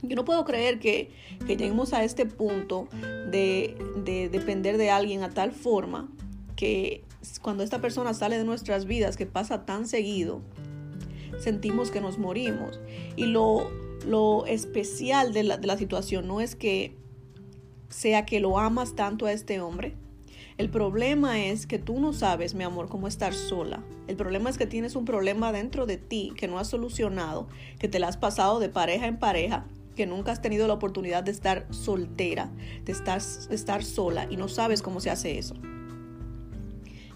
Yo 0.00 0.16
no 0.16 0.24
puedo 0.24 0.46
creer 0.46 0.78
que, 0.78 1.10
que 1.46 1.58
lleguemos 1.58 1.92
a 1.92 2.04
este 2.04 2.24
punto 2.24 2.88
de, 3.30 3.76
de 4.02 4.30
depender 4.30 4.78
de 4.78 4.88
alguien 4.88 5.24
a 5.24 5.28
tal 5.28 5.52
forma 5.52 6.08
que 6.56 7.04
cuando 7.42 7.62
esta 7.62 7.80
persona 7.80 8.14
sale 8.14 8.38
de 8.38 8.44
nuestras 8.44 8.84
vidas, 8.84 9.16
que 9.16 9.26
pasa 9.26 9.64
tan 9.64 9.86
seguido, 9.86 10.40
sentimos 11.38 11.90
que 11.90 12.00
nos 12.00 12.18
morimos. 12.18 12.80
Y 13.16 13.26
lo, 13.26 13.70
lo 14.06 14.46
especial 14.46 15.32
de 15.32 15.44
la, 15.44 15.56
de 15.56 15.66
la 15.66 15.76
situación 15.76 16.26
no 16.26 16.40
es 16.40 16.54
que 16.54 16.96
sea 17.88 18.26
que 18.26 18.40
lo 18.40 18.58
amas 18.58 18.94
tanto 18.94 19.26
a 19.26 19.32
este 19.32 19.60
hombre, 19.60 19.96
el 20.58 20.70
problema 20.70 21.44
es 21.44 21.68
que 21.68 21.78
tú 21.78 22.00
no 22.00 22.12
sabes, 22.12 22.54
mi 22.54 22.64
amor, 22.64 22.88
cómo 22.88 23.06
estar 23.06 23.32
sola. 23.32 23.84
El 24.08 24.16
problema 24.16 24.50
es 24.50 24.58
que 24.58 24.66
tienes 24.66 24.96
un 24.96 25.04
problema 25.04 25.52
dentro 25.52 25.86
de 25.86 25.98
ti 25.98 26.32
que 26.36 26.48
no 26.48 26.58
has 26.58 26.66
solucionado, 26.66 27.48
que 27.78 27.86
te 27.86 28.00
la 28.00 28.08
has 28.08 28.16
pasado 28.16 28.58
de 28.58 28.68
pareja 28.68 29.06
en 29.06 29.20
pareja, 29.20 29.66
que 29.94 30.04
nunca 30.04 30.32
has 30.32 30.42
tenido 30.42 30.66
la 30.66 30.74
oportunidad 30.74 31.22
de 31.22 31.30
estar 31.30 31.66
soltera, 31.70 32.50
de 32.84 32.90
estar, 32.90 33.22
de 33.22 33.54
estar 33.54 33.84
sola 33.84 34.26
y 34.28 34.36
no 34.36 34.48
sabes 34.48 34.82
cómo 34.82 35.00
se 35.00 35.10
hace 35.10 35.38
eso. 35.38 35.54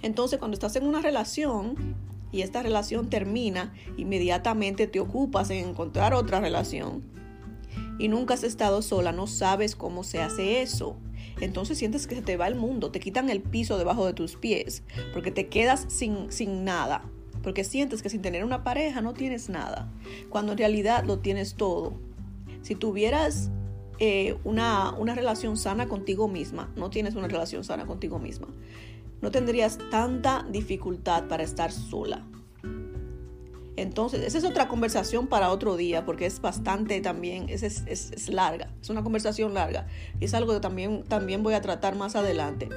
Entonces, 0.03 0.39
cuando 0.39 0.55
estás 0.55 0.77
en 0.77 0.87
una 0.87 1.01
relación 1.01 1.97
y 2.31 2.43
esta 2.43 2.63
relación 2.63 3.09
termina, 3.09 3.73
inmediatamente 3.97 4.87
te 4.87 5.01
ocupas 5.01 5.51
en 5.51 5.69
encontrar 5.69 6.15
otra 6.15 6.41
relación 6.41 7.03
y 7.99 8.09
nunca 8.09 8.35
has 8.35 8.43
estado 8.43 8.83
sola, 8.83 9.13
no 9.13 9.27
sabes 9.27 9.77
cómo 9.77 10.03
se 10.03 10.21
hace 10.21 10.63
eso 10.63 10.97
entonces 11.41 11.79
sientes 11.79 12.07
que 12.07 12.15
se 12.15 12.23
te 12.23 12.37
va 12.37 12.47
el 12.47 12.55
mundo, 12.55 12.91
te 12.91 13.01
quitan 13.01 13.31
el 13.31 13.43
piso 13.43 13.79
debajo 13.79 14.07
de 14.07 14.13
tus 14.13 14.37
pies, 14.37 14.85
porque 15.13 15.31
te 15.31 15.49
quedas 15.49 15.87
sin, 15.89 16.31
sin 16.31 16.65
nada, 16.65 17.03
porque 17.43 17.65
sientes 17.65 18.03
que 18.03 18.11
sin 18.11 18.23
tener 18.23 18.45
una 18.45 18.63
pareja 18.63 19.01
no 19.01 19.13
tienes 19.13 19.49
nada, 19.49 19.91
cuando 20.29 20.53
en 20.53 20.59
realidad 20.59 21.05
lo 21.05 21.19
tienes 21.19 21.55
todo. 21.57 21.95
Si 22.63 22.77
tuvieras 22.77 23.51
eh, 23.99 24.37
una, 24.45 24.93
una 24.93 25.17
relación 25.17 25.57
sana 25.57 25.89
contigo 25.89 26.29
misma, 26.29 26.71
no 26.77 26.91
tienes 26.91 27.17
una 27.17 27.27
relación 27.27 27.65
sana 27.65 27.87
contigo 27.87 28.21
misma, 28.21 28.47
no 29.23 29.31
tendrías 29.31 29.79
tanta 29.91 30.45
dificultad 30.51 31.29
para 31.29 31.45
estar 31.45 31.73
sola. 31.73 32.27
Entonces, 33.77 34.21
esa 34.23 34.37
es 34.37 34.45
otra 34.45 34.69
conversación 34.69 35.29
para 35.29 35.51
otro 35.51 35.77
día, 35.77 36.05
porque 36.05 36.27
es 36.27 36.41
bastante 36.43 37.01
también, 37.01 37.49
es, 37.49 37.63
es, 37.63 37.85
es, 37.87 38.29
larga, 38.29 38.69
es 38.83 38.91
una 38.91 39.03
conversación 39.03 39.55
larga. 39.55 39.87
Y 40.21 40.27
es 40.27 40.35
algo 40.35 40.53
que 40.53 40.61
también, 40.61 41.05
también 41.05 41.43
voy 41.43 41.55
a 41.55 41.63
tratar 41.63 41.97
más 41.97 42.15
adelante. 42.15 42.69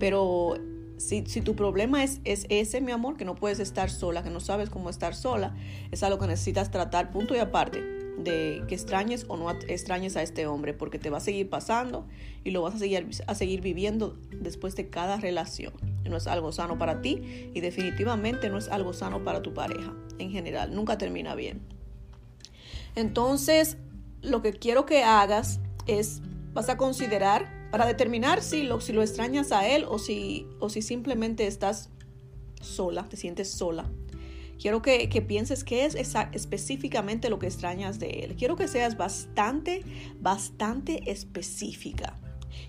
Pero 0.00 0.56
si, 0.96 1.24
si, 1.26 1.40
tu 1.40 1.54
problema 1.54 2.02
es, 2.02 2.20
es 2.24 2.46
ese, 2.48 2.80
mi 2.80 2.90
amor, 2.90 3.16
que 3.16 3.24
no 3.24 3.36
puedes 3.36 3.60
estar 3.60 3.90
sola, 3.90 4.24
que 4.24 4.30
no 4.30 4.40
sabes 4.40 4.70
cómo 4.70 4.90
estar 4.90 5.14
sola, 5.14 5.54
es 5.92 6.02
algo 6.02 6.18
que 6.18 6.26
necesitas 6.26 6.72
tratar 6.72 7.12
punto 7.12 7.36
y 7.36 7.38
aparte 7.38 7.97
de 8.18 8.64
que 8.68 8.74
extrañes 8.74 9.24
o 9.28 9.36
no 9.36 9.50
extrañes 9.50 10.16
a 10.16 10.22
este 10.22 10.46
hombre, 10.46 10.74
porque 10.74 10.98
te 10.98 11.10
va 11.10 11.18
a 11.18 11.20
seguir 11.20 11.48
pasando 11.48 12.06
y 12.44 12.50
lo 12.50 12.62
vas 12.62 12.74
a 12.74 12.78
seguir, 12.78 13.08
a 13.26 13.34
seguir 13.34 13.60
viviendo 13.60 14.18
después 14.30 14.76
de 14.76 14.88
cada 14.88 15.18
relación. 15.18 15.72
No 16.08 16.16
es 16.16 16.26
algo 16.26 16.52
sano 16.52 16.78
para 16.78 17.00
ti 17.00 17.50
y 17.54 17.60
definitivamente 17.60 18.48
no 18.48 18.58
es 18.58 18.68
algo 18.68 18.92
sano 18.92 19.24
para 19.24 19.42
tu 19.42 19.54
pareja 19.54 19.94
en 20.18 20.30
general. 20.30 20.74
Nunca 20.74 20.98
termina 20.98 21.34
bien. 21.34 21.60
Entonces, 22.94 23.76
lo 24.22 24.42
que 24.42 24.52
quiero 24.52 24.86
que 24.86 25.04
hagas 25.04 25.60
es, 25.86 26.20
vas 26.52 26.68
a 26.68 26.76
considerar 26.76 27.70
para 27.70 27.86
determinar 27.86 28.42
si 28.42 28.62
lo, 28.62 28.80
si 28.80 28.92
lo 28.92 29.02
extrañas 29.02 29.52
a 29.52 29.68
él 29.68 29.84
o 29.88 29.98
si, 29.98 30.46
o 30.58 30.68
si 30.70 30.82
simplemente 30.82 31.46
estás 31.46 31.90
sola, 32.60 33.08
te 33.08 33.16
sientes 33.16 33.50
sola. 33.50 33.90
Quiero 34.58 34.82
que, 34.82 35.08
pienses 35.26 35.62
qué 35.62 35.84
es 35.84 35.94
específicamente 36.32 37.30
lo 37.30 37.38
que 37.38 37.46
extrañas 37.46 37.98
de 37.98 38.24
él. 38.24 38.36
Quiero 38.36 38.56
que 38.56 38.66
seas 38.66 38.96
bastante, 38.96 39.82
bastante 40.20 41.10
específica. 41.10 42.18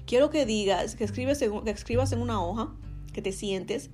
Quiero 0.06 0.30
que 0.30 0.46
digas, 0.46 0.96
que, 0.96 1.04
escribes 1.04 1.40
que 1.40 1.72
escribas 1.72 2.12
en 2.12 2.22
una 2.22 2.44
hoja, 2.44 2.76
que 3.12 3.24
te 3.24 3.32
sientes 3.32 3.90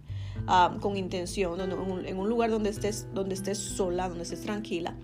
ah, 0.48 0.78
con 0.82 0.98
intención, 0.98 1.62
en 1.62 2.18
un, 2.18 2.30
lugar 2.30 2.52
donde 2.52 2.70
estés, 2.70 3.08
donde 3.14 3.34
estés 3.34 3.58
sola, 3.58 4.10
donde 4.10 4.24
estés 4.24 4.42
tranquila, 4.42 4.98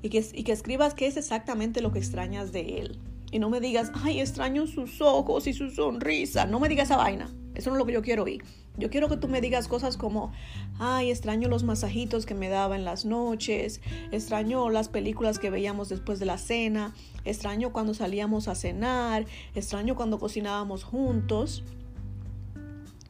y 0.00 0.08
que, 0.08 0.24
y 0.32 0.44
que 0.44 0.52
escribas 0.52 0.94
qué 0.94 1.08
es 1.08 1.16
exactamente 1.16 1.80
lo 1.80 1.90
que 1.90 1.98
extrañas 1.98 2.52
de 2.52 2.78
él. 2.78 2.98
Y 3.32 3.40
no 3.40 3.50
me 3.50 3.60
digas, 3.60 3.90
ay, 3.94 4.20
extraño 4.20 4.66
sus 4.66 5.00
ojos 5.00 5.46
y 5.46 5.54
su 5.54 5.70
sonrisa. 5.70 6.44
No 6.44 6.60
me 6.60 6.68
digas 6.68 6.88
esa 6.88 6.98
vaina. 6.98 7.34
Eso 7.54 7.70
no 7.70 7.76
es 7.76 7.78
lo 7.78 7.86
que 7.86 7.94
yo 7.94 8.02
quiero 8.02 8.24
oír. 8.24 8.44
Yo 8.78 8.88
quiero 8.88 9.08
que 9.08 9.18
tú 9.18 9.28
me 9.28 9.42
digas 9.42 9.68
cosas 9.68 9.98
como, 9.98 10.32
ay, 10.78 11.10
extraño 11.10 11.48
los 11.48 11.62
masajitos 11.62 12.24
que 12.24 12.34
me 12.34 12.48
daba 12.48 12.74
en 12.74 12.84
las 12.84 13.04
noches, 13.04 13.82
extraño 14.12 14.70
las 14.70 14.88
películas 14.88 15.38
que 15.38 15.50
veíamos 15.50 15.90
después 15.90 16.18
de 16.18 16.24
la 16.26 16.38
cena, 16.38 16.94
extraño 17.26 17.72
cuando 17.72 17.92
salíamos 17.92 18.48
a 18.48 18.54
cenar, 18.54 19.26
extraño 19.54 19.94
cuando 19.94 20.18
cocinábamos 20.18 20.84
juntos. 20.84 21.64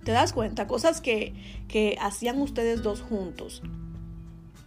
¿Te 0.02 0.10
das 0.10 0.32
cuenta? 0.32 0.66
Cosas 0.66 1.00
que, 1.00 1.32
que 1.68 1.96
hacían 2.00 2.40
ustedes 2.40 2.82
dos 2.82 3.00
juntos. 3.00 3.62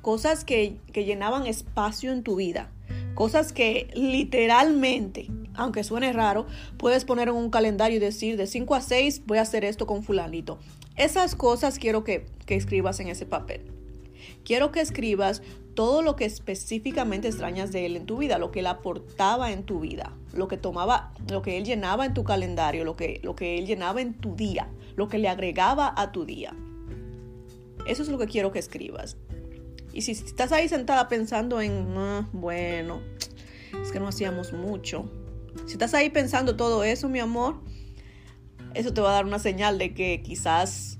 Cosas 0.01 0.45
que, 0.45 0.79
que 0.93 1.03
llenaban 1.03 1.45
espacio 1.45 2.13
en 2.13 2.23
tu 2.23 2.37
vida. 2.37 2.71
Cosas 3.15 3.51
que 3.51 3.89
literalmente, 3.95 5.27
aunque 5.55 5.83
suene 5.83 6.13
raro, 6.13 6.45
puedes 6.77 7.03
poner 7.03 7.27
en 7.27 7.35
un 7.35 7.49
calendario 7.49 7.97
y 7.97 7.99
decir 7.99 8.37
de 8.37 8.47
5 8.47 8.75
a 8.75 8.81
6 8.81 9.23
voy 9.25 9.39
a 9.39 9.41
hacer 9.41 9.65
esto 9.65 9.85
con 9.87 10.03
fulanito. 10.03 10.57
Esas 10.95 11.35
cosas 11.35 11.77
quiero 11.77 12.03
que, 12.03 12.25
escribas 12.47 12.99
en 12.99 13.09
ese 13.09 13.25
papel. 13.25 13.61
Quiero 14.45 14.71
que 14.71 14.79
escribas 14.79 15.41
todo 15.73 16.01
lo 16.01 16.15
que 16.15 16.23
específicamente 16.23 17.27
extrañas 17.27 17.73
de 17.73 17.85
él 17.85 17.97
en 17.97 18.05
tu 18.05 18.17
vida, 18.17 18.37
lo 18.37 18.51
que 18.51 18.61
él 18.61 18.67
aportaba 18.67 19.51
en 19.51 19.63
tu 19.63 19.81
vida, 19.81 20.13
lo 20.33 20.47
que 20.47 20.55
tomaba, 20.55 21.13
lo 21.29 21.41
que 21.41 21.57
él 21.57 21.65
llenaba 21.65 22.05
en 22.05 22.13
tu 22.13 22.23
calendario, 22.23 22.85
lo 22.85 22.95
que, 22.95 23.19
lo 23.23 23.35
que 23.35 23.57
él 23.57 23.65
llenaba 23.65 24.01
en 24.01 24.13
tu 24.13 24.35
día, 24.35 24.69
lo 24.95 25.09
que 25.09 25.17
le 25.17 25.27
agregaba 25.27 25.93
a 25.97 26.13
tu 26.13 26.25
día. 26.25 26.55
Eso 27.85 28.03
es 28.03 28.09
lo 28.09 28.17
que 28.17 28.27
quiero 28.27 28.53
que 28.53 28.59
escribas. 28.59 29.17
Y 29.91 30.01
si 30.01 30.13
estás 30.13 30.53
ahí 30.53 30.69
sentada 30.69 31.09
pensando 31.09 31.59
en, 31.59 31.93
ah, 31.97 32.29
bueno, 32.31 33.01
es 33.81 33.91
que 33.91 33.99
no 33.99 34.07
hacíamos 34.07 34.53
mucho. 34.53 35.09
Si 35.65 35.73
estás 35.73 35.93
ahí 35.93 36.09
pensando 36.09 36.55
todo 36.55 36.83
eso, 36.83 37.09
mi 37.09 37.19
amor, 37.19 37.57
eso 38.75 38.93
te 38.93 39.01
va 39.01 39.09
a 39.09 39.13
dar 39.13 39.25
una 39.25 39.39
señal 39.39 39.77
de 39.77 39.93
que 39.93 40.21
quizás 40.21 40.99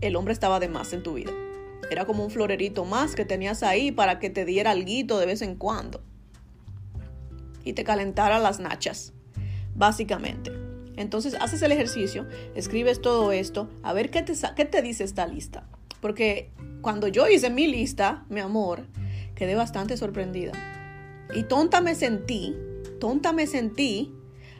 el 0.00 0.16
hombre 0.16 0.32
estaba 0.32 0.60
de 0.60 0.68
más 0.68 0.92
en 0.92 1.02
tu 1.02 1.14
vida. 1.14 1.30
Era 1.90 2.04
como 2.04 2.24
un 2.24 2.30
florerito 2.30 2.84
más 2.84 3.14
que 3.14 3.24
tenías 3.24 3.62
ahí 3.62 3.92
para 3.92 4.18
que 4.18 4.30
te 4.30 4.44
diera 4.44 4.72
algo 4.72 5.18
de 5.18 5.26
vez 5.26 5.42
en 5.42 5.56
cuando. 5.56 6.02
Y 7.64 7.74
te 7.74 7.84
calentara 7.84 8.38
las 8.38 8.60
nachas. 8.60 9.12
básicamente. 9.74 10.52
Entonces 10.96 11.34
haces 11.40 11.62
el 11.62 11.72
ejercicio, 11.72 12.26
escribes 12.54 13.00
todo 13.00 13.32
esto, 13.32 13.70
a 13.82 13.94
ver 13.94 14.10
qué 14.10 14.22
te, 14.22 14.34
qué 14.54 14.64
te 14.66 14.82
dice 14.82 15.04
esta 15.04 15.26
lista. 15.26 15.66
Porque 16.02 16.50
cuando 16.82 17.08
yo 17.08 17.26
hice 17.28 17.48
mi 17.48 17.66
lista, 17.66 18.26
mi 18.28 18.40
amor, 18.40 18.86
quedé 19.34 19.54
bastante 19.54 19.96
sorprendida. 19.96 20.52
Y 21.34 21.44
tonta 21.44 21.80
me 21.80 21.94
sentí, 21.94 22.54
tonta 23.00 23.32
me 23.32 23.46
sentí 23.46 24.12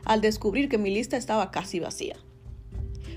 al 0.04 0.20
descubrir 0.20 0.68
que 0.68 0.78
mi 0.78 0.90
lista 0.90 1.16
estaba 1.16 1.50
casi 1.50 1.80
vacía. 1.80 2.16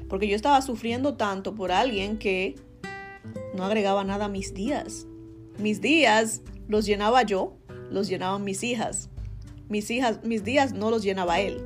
Porque 0.10 0.28
yo 0.28 0.36
estaba 0.36 0.62
sufriendo 0.62 1.16
tanto 1.16 1.56
por 1.56 1.72
alguien 1.72 2.18
que 2.18 2.56
no 3.56 3.64
agregaba 3.64 4.04
nada 4.04 4.26
a 4.26 4.30
mis 4.30 4.54
días. 4.54 5.08
Mis 5.58 5.82
días 5.82 6.42
los 6.68 6.86
llenaba 6.86 7.24
yo, 7.24 7.58
los 7.90 8.08
llenaban 8.08 8.44
mis 8.44 8.64
hijas. 8.64 9.10
Mis 9.70 9.90
hijas, 9.90 10.24
mis 10.24 10.44
días 10.44 10.74
no 10.74 10.92
los 10.92 11.04
llenaba 11.04 11.40
él. 11.40 11.62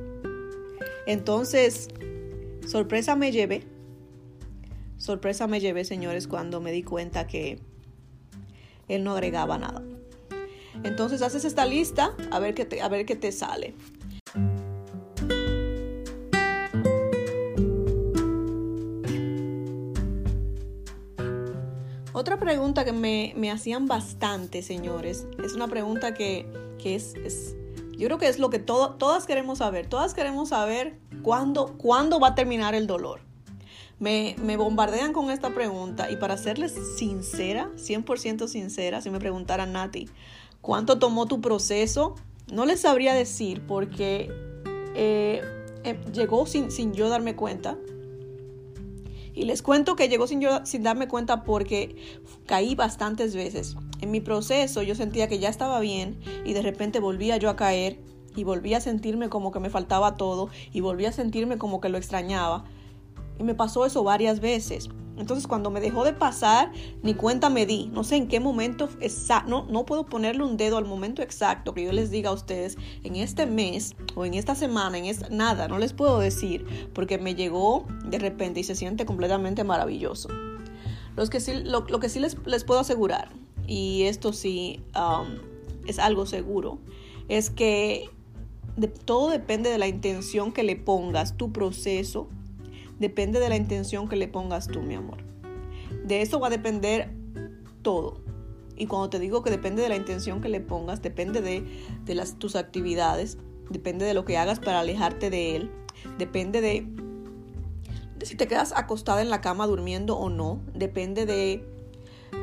Entonces, 1.06 1.88
sorpresa 2.66 3.16
me 3.16 3.32
llevé. 3.32 3.64
Sorpresa 4.96 5.46
me 5.46 5.60
llevé, 5.60 5.84
señores, 5.84 6.28
cuando 6.28 6.60
me 6.60 6.72
di 6.72 6.82
cuenta 6.82 7.26
que 7.26 7.58
él 8.88 9.04
no 9.04 9.12
agregaba 9.12 9.58
nada. 9.58 9.82
Entonces 10.84 11.22
haces 11.22 11.44
esta 11.44 11.66
lista 11.66 12.14
a 12.30 12.38
ver 12.38 12.54
qué 12.54 12.64
te, 12.64 12.80
a 12.80 12.88
ver 12.88 13.06
qué 13.06 13.16
te 13.16 13.32
sale. 13.32 13.74
Otra 22.20 22.38
pregunta 22.38 22.84
que 22.84 22.92
me, 22.92 23.50
hacían 23.50 23.86
bastante, 23.86 24.60
señores, 24.62 25.26
es 25.42 25.54
una 25.54 25.68
pregunta 25.68 26.12
que, 26.12 26.44
es, 26.84 27.14
yo 27.96 28.08
creo 28.08 28.18
que 28.18 28.28
es 28.28 28.38
lo 28.38 28.50
que 28.50 28.58
todas 28.58 29.24
queremos 29.24 29.56
saber. 29.56 29.86
Todas 29.86 30.12
queremos 30.12 30.50
saber 30.50 30.98
cuándo, 31.22 31.78
cuándo 31.78 32.20
va 32.20 32.28
a 32.28 32.34
terminar 32.34 32.74
el 32.74 32.86
dolor. 32.86 33.22
Me, 33.98 34.36
me, 34.44 34.58
bombardean 34.58 35.14
con 35.14 35.30
esta 35.30 35.54
pregunta 35.54 36.10
y 36.10 36.16
para 36.16 36.36
serles 36.36 36.74
sincera, 36.98 37.70
100% 37.76 38.48
sincera, 38.48 39.00
si 39.00 39.08
me 39.08 39.18
preguntaran, 39.18 39.72
Nati, 39.72 40.10
¿cuánto 40.60 40.98
tomó 40.98 41.24
tu 41.24 41.40
proceso? 41.40 42.16
No 42.52 42.66
les 42.66 42.82
sabría 42.82 43.14
decir 43.14 43.62
porque 43.66 44.30
eh, 44.94 45.40
eh, 45.84 45.98
llegó 46.12 46.44
sin, 46.44 46.70
sin 46.70 46.92
yo 46.92 47.08
darme 47.08 47.34
cuenta. 47.34 47.78
Y 49.34 49.44
les 49.44 49.62
cuento 49.62 49.96
que 49.96 50.08
llegó 50.08 50.26
sin, 50.26 50.40
yo, 50.40 50.64
sin 50.64 50.82
darme 50.82 51.08
cuenta 51.08 51.44
porque 51.44 51.96
caí 52.46 52.74
bastantes 52.74 53.34
veces. 53.34 53.76
En 54.00 54.10
mi 54.10 54.20
proceso 54.20 54.82
yo 54.82 54.94
sentía 54.94 55.28
que 55.28 55.38
ya 55.38 55.48
estaba 55.48 55.80
bien 55.80 56.18
y 56.44 56.52
de 56.52 56.62
repente 56.62 57.00
volvía 57.00 57.36
yo 57.36 57.50
a 57.50 57.56
caer 57.56 58.00
y 58.36 58.44
volvía 58.44 58.78
a 58.78 58.80
sentirme 58.80 59.28
como 59.28 59.52
que 59.52 59.60
me 59.60 59.70
faltaba 59.70 60.16
todo 60.16 60.50
y 60.72 60.80
volvía 60.80 61.10
a 61.10 61.12
sentirme 61.12 61.58
como 61.58 61.80
que 61.80 61.88
lo 61.88 61.98
extrañaba. 61.98 62.64
Y 63.38 63.44
me 63.44 63.54
pasó 63.54 63.86
eso 63.86 64.04
varias 64.04 64.40
veces. 64.40 64.90
Entonces 65.16 65.46
cuando 65.46 65.70
me 65.70 65.80
dejó 65.80 66.04
de 66.04 66.12
pasar, 66.12 66.72
ni 67.02 67.14
cuenta 67.14 67.50
me 67.50 67.66
di. 67.66 67.90
No 67.92 68.04
sé 68.04 68.16
en 68.16 68.28
qué 68.28 68.40
momento 68.40 68.88
exacto, 69.00 69.66
no, 69.68 69.86
puedo 69.86 70.06
ponerle 70.06 70.44
un 70.44 70.56
dedo 70.56 70.78
al 70.78 70.84
momento 70.84 71.22
exacto 71.22 71.74
que 71.74 71.84
yo 71.84 71.92
les 71.92 72.10
diga 72.10 72.30
a 72.30 72.32
ustedes 72.32 72.78
en 73.04 73.16
este 73.16 73.46
mes 73.46 73.94
o 74.14 74.24
en 74.24 74.34
esta 74.34 74.54
semana, 74.54 74.98
en 74.98 75.04
esta, 75.04 75.28
nada, 75.28 75.68
no 75.68 75.78
les 75.78 75.92
puedo 75.92 76.18
decir 76.18 76.64
porque 76.94 77.18
me 77.18 77.34
llegó 77.34 77.86
de 78.04 78.18
repente 78.18 78.60
y 78.60 78.64
se 78.64 78.74
siente 78.74 79.04
completamente 79.04 79.64
maravilloso. 79.64 80.28
Los 81.16 81.28
que 81.28 81.40
sí, 81.40 81.52
lo, 81.64 81.84
que 81.84 82.08
sí 82.08 82.20
les, 82.20 82.36
les, 82.46 82.64
puedo 82.64 82.80
asegurar, 82.80 83.30
y 83.66 84.04
esto 84.04 84.32
sí 84.32 84.80
um, 84.94 85.38
es 85.86 85.98
algo 85.98 86.24
seguro, 86.24 86.78
es 87.28 87.50
que 87.50 88.08
todo 89.04 89.30
depende 89.30 89.70
de 89.70 89.78
la 89.78 89.88
intención 89.88 90.52
que 90.52 90.62
le 90.62 90.76
pongas, 90.76 91.36
tu 91.36 91.52
proceso, 91.52 92.28
depende 93.00 93.40
de 93.40 93.48
la 93.48 93.56
intención 93.56 94.08
que 94.08 94.14
le 94.14 94.28
pongas 94.28 94.68
tú, 94.68 94.82
mi 94.82 94.94
amor. 94.94 95.24
De 96.04 96.22
eso 96.22 96.38
va 96.38 96.46
a 96.46 96.50
depender 96.50 97.10
todo. 97.82 98.20
Y 98.76 98.86
cuando 98.86 99.10
te 99.10 99.18
digo 99.18 99.42
que 99.42 99.50
depende 99.50 99.82
de 99.82 99.88
la 99.88 99.96
intención 99.96 100.40
que 100.40 100.48
le 100.48 100.60
pongas, 100.60 101.02
depende 101.02 101.40
de, 101.40 101.64
tus 102.38 102.56
actividades, 102.56 103.38
depende 103.70 104.04
de 104.04 104.14
lo 104.14 104.24
que 104.24 104.38
hagas 104.38 104.60
para 104.60 104.80
alejarte 104.80 105.30
de 105.30 105.56
él, 105.56 105.70
depende 106.18 106.60
de, 106.60 106.86
si 108.22 108.36
te 108.36 108.46
quedas 108.46 108.72
acostada 108.76 109.22
en 109.22 109.30
la 109.30 109.40
cama 109.40 109.66
durmiendo 109.66 110.16
o 110.16 110.30
no, 110.30 110.60
depende 110.74 111.26
de, 111.26 111.64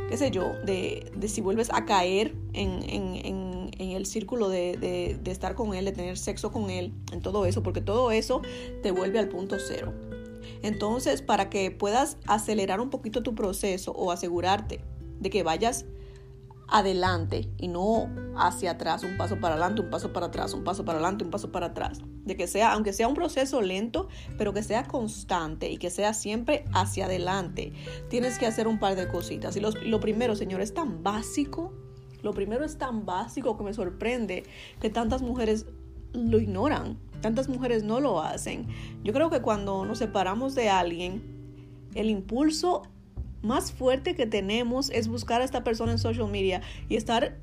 qué 0.09 0.17
sé 0.17 0.29
yo, 0.29 0.53
de, 0.65 1.11
si 1.27 1.41
vuelves 1.41 1.71
a 1.71 1.85
caer 1.85 2.35
en, 2.53 2.83
el 3.79 4.05
círculo 4.05 4.49
de, 4.49 4.77
de 5.21 5.31
estar 5.31 5.55
con 5.55 5.73
él, 5.73 5.85
de 5.85 5.91
tener 5.91 6.19
sexo 6.19 6.51
con 6.51 6.69
él, 6.69 6.93
en 7.11 7.21
todo 7.21 7.47
eso, 7.47 7.63
porque 7.63 7.81
todo 7.81 8.11
eso 8.11 8.43
te 8.83 8.91
vuelve 8.91 9.17
al 9.17 9.27
punto 9.27 9.55
cero. 9.59 9.91
Entonces, 10.63 11.21
para 11.21 11.49
que 11.49 11.71
puedas 11.71 12.17
acelerar 12.25 12.79
un 12.79 12.89
poquito 12.89 13.23
tu 13.23 13.35
proceso 13.35 13.91
o 13.91 14.11
asegurarte 14.11 14.81
de 15.19 15.29
que 15.29 15.43
vayas 15.43 15.85
adelante 16.67 17.49
y 17.57 17.69
no 17.69 18.09
hacia 18.35 18.71
atrás, 18.71 19.03
un 19.03 19.17
paso 19.17 19.39
para 19.39 19.55
adelante, 19.55 19.81
un 19.81 19.89
paso 19.89 20.11
para 20.11 20.27
atrás, 20.27 20.53
un 20.53 20.63
paso 20.63 20.83
para 20.83 20.99
adelante, 20.99 21.23
un 21.23 21.31
paso 21.31 21.51
para 21.51 21.67
atrás. 21.67 22.01
De 22.25 22.35
que 22.35 22.47
sea, 22.47 22.73
aunque 22.73 22.93
sea 22.93 23.07
un 23.07 23.13
proceso 23.13 23.61
lento, 23.61 24.09
pero 24.37 24.53
que 24.53 24.63
sea 24.63 24.83
constante 24.83 25.71
y 25.71 25.77
que 25.77 25.89
sea 25.89 26.13
siempre 26.13 26.65
hacia 26.73 27.05
adelante, 27.05 27.71
tienes 28.09 28.37
que 28.37 28.45
hacer 28.45 28.67
un 28.67 28.79
par 28.79 28.95
de 28.95 29.07
cositas. 29.07 29.55
Y 29.55 29.61
lo 29.61 29.99
primero, 29.99 30.35
señor, 30.35 30.61
es 30.61 30.73
tan 30.73 31.03
básico, 31.03 31.73
lo 32.21 32.33
primero 32.33 32.65
es 32.65 32.77
tan 32.77 33.05
básico 33.05 33.57
que 33.57 33.63
me 33.63 33.73
sorprende 33.73 34.43
que 34.81 34.89
tantas 34.89 35.21
mujeres 35.21 35.65
lo 36.13 36.39
ignoran. 36.39 36.97
Tantas 37.21 37.49
mujeres 37.49 37.83
no 37.83 37.99
lo 37.99 38.21
hacen. 38.21 38.67
Yo 39.03 39.13
creo 39.13 39.29
que 39.29 39.41
cuando 39.41 39.85
nos 39.85 39.99
separamos 39.99 40.55
de 40.55 40.69
alguien, 40.69 41.21
el 41.95 42.09
impulso 42.09 42.83
más 43.41 43.71
fuerte 43.71 44.15
que 44.15 44.25
tenemos 44.25 44.89
es 44.89 45.07
buscar 45.07 45.41
a 45.41 45.45
esta 45.45 45.63
persona 45.63 45.91
en 45.93 45.99
social 45.99 46.27
media 46.29 46.61
y 46.89 46.95
estar 46.95 47.37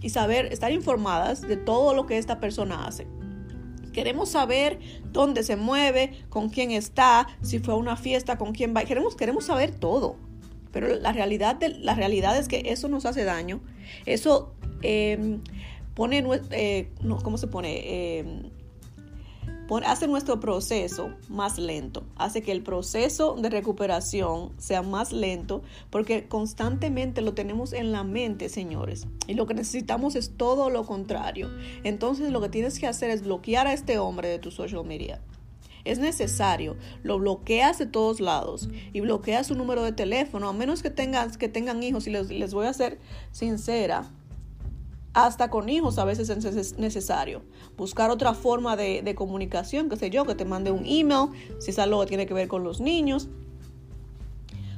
y 0.00 0.10
saber, 0.10 0.52
estar 0.52 0.70
informadas 0.70 1.40
de 1.40 1.56
todo 1.56 1.94
lo 1.94 2.06
que 2.06 2.18
esta 2.18 2.38
persona 2.38 2.86
hace. 2.86 3.06
Queremos 3.94 4.28
saber 4.28 4.78
dónde 5.12 5.42
se 5.44 5.56
mueve, 5.56 6.24
con 6.28 6.50
quién 6.50 6.72
está, 6.72 7.26
si 7.40 7.58
fue 7.58 7.72
a 7.74 7.76
una 7.76 7.96
fiesta, 7.96 8.36
con 8.36 8.52
quién 8.52 8.74
va. 8.76 8.84
Queremos, 8.84 9.16
queremos 9.16 9.46
saber 9.46 9.70
todo. 9.70 10.16
Pero 10.72 10.88
la 10.96 11.12
realidad, 11.12 11.56
de, 11.56 11.70
la 11.70 11.94
realidad 11.94 12.36
es 12.36 12.48
que 12.48 12.64
eso 12.66 12.88
nos 12.88 13.06
hace 13.06 13.24
daño. 13.24 13.60
Eso 14.04 14.52
em, 14.82 15.40
pone, 15.94 16.22
eh, 16.50 16.90
¿cómo 17.22 17.38
se 17.38 17.46
pone? 17.46 18.52
Em, 19.70 19.84
hace 19.84 20.06
nuestro 20.06 20.40
proceso 20.40 21.10
más 21.28 21.58
lento, 21.58 22.04
hace 22.16 22.42
que 22.42 22.52
el 22.52 22.62
proceso 22.62 23.34
de 23.34 23.50
recuperación 23.50 24.52
sea 24.58 24.82
más 24.82 25.12
lento 25.12 25.62
porque 25.90 26.26
constantemente 26.28 27.22
lo 27.22 27.34
tenemos 27.34 27.72
en 27.72 27.92
la 27.92 28.04
mente, 28.04 28.48
señores. 28.48 29.06
Y 29.26 29.34
lo 29.34 29.46
que 29.46 29.54
necesitamos 29.54 30.16
es 30.16 30.36
todo 30.36 30.70
lo 30.70 30.84
contrario. 30.84 31.50
Entonces 31.82 32.30
lo 32.30 32.40
que 32.40 32.48
tienes 32.48 32.78
que 32.78 32.86
hacer 32.86 33.10
es 33.10 33.22
bloquear 33.22 33.66
a 33.66 33.72
este 33.72 33.98
hombre 33.98 34.28
de 34.28 34.38
tu 34.38 34.50
social 34.50 34.84
media. 34.84 35.20
Es 35.84 35.98
necesario, 35.98 36.76
lo 37.02 37.18
bloqueas 37.18 37.78
de 37.78 37.84
todos 37.84 38.18
lados 38.18 38.70
y 38.94 39.00
bloqueas 39.00 39.48
su 39.48 39.54
número 39.54 39.82
de 39.82 39.92
teléfono, 39.92 40.48
a 40.48 40.54
menos 40.54 40.82
que, 40.82 40.88
tengas, 40.88 41.36
que 41.36 41.48
tengan 41.48 41.82
hijos. 41.82 42.06
Y 42.06 42.10
les, 42.10 42.30
les 42.30 42.54
voy 42.54 42.66
a 42.66 42.72
ser 42.72 42.98
sincera, 43.32 44.10
hasta 45.14 45.48
con 45.48 45.68
hijos 45.68 45.98
a 45.98 46.04
veces 46.04 46.28
es 46.28 46.76
necesario. 46.78 47.42
Buscar 47.76 48.10
otra 48.10 48.34
forma 48.34 48.76
de, 48.76 49.14
comunicación, 49.14 49.88
qué 49.88 49.96
sé 49.96 50.10
yo, 50.10 50.24
que 50.24 50.34
te 50.34 50.44
mande 50.44 50.72
un 50.72 50.84
email, 50.84 51.30
si 51.60 51.70
es 51.70 51.78
algo 51.78 52.00
que 52.00 52.06
tiene 52.06 52.26
que 52.26 52.34
ver 52.34 52.48
con 52.48 52.64
los 52.64 52.80
niños, 52.80 53.28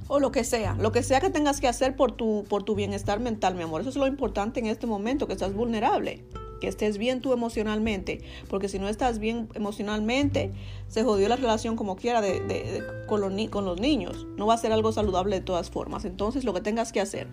o 0.09 0.21
lo 0.21 0.31
que 0.31 0.45
sea, 0.45 0.77
lo 0.79 0.93
que 0.93 1.03
sea 1.03 1.21
que 1.21 1.31
tengas 1.31 1.61
que 1.61 1.67
hacer 1.67 1.97
por 1.97 2.13
tu, 2.13 2.45
por 2.49 2.63
tu 2.63 2.75
bienestar 2.75 3.19
mental, 3.19 3.57
mi 3.57 3.63
amor. 3.63 3.81
Eso 3.81 3.91
es 3.91 3.97
lo 3.97 4.07
importante 4.07 4.61
en 4.61 4.67
este 4.67 4.87
momento, 4.87 5.27
que 5.27 5.33
estás 5.33 5.55
vulnerable, 5.55 6.23
que 6.61 6.69
estés 6.69 6.99
bien 6.99 7.23
tú 7.23 7.33
emocionalmente, 7.33 8.21
porque 8.49 8.69
si 8.69 8.79
no 8.79 8.89
estás 8.89 9.19
bien 9.19 9.49
emocionalmente, 9.55 10.53
se 10.87 11.03
jodió 11.03 11.29
la 11.31 11.37
relación 11.37 11.77
como 11.77 11.97
quiera 11.97 12.21
de, 12.21 12.85
con, 13.07 13.23
los, 13.23 13.33
con 13.49 13.65
los 13.65 13.81
niños. 13.81 14.27
No 14.37 14.47
va 14.47 14.55
a 14.55 14.59
ser 14.59 14.73
algo 14.73 14.93
saludable 14.93 15.37
de 15.37 15.43
todas 15.43 15.71
formas. 15.71 16.05
Entonces, 16.05 16.45
lo 16.45 16.53
que 16.53 16.61
tengas 16.61 16.93
que 16.93 17.01
hacer. 17.01 17.27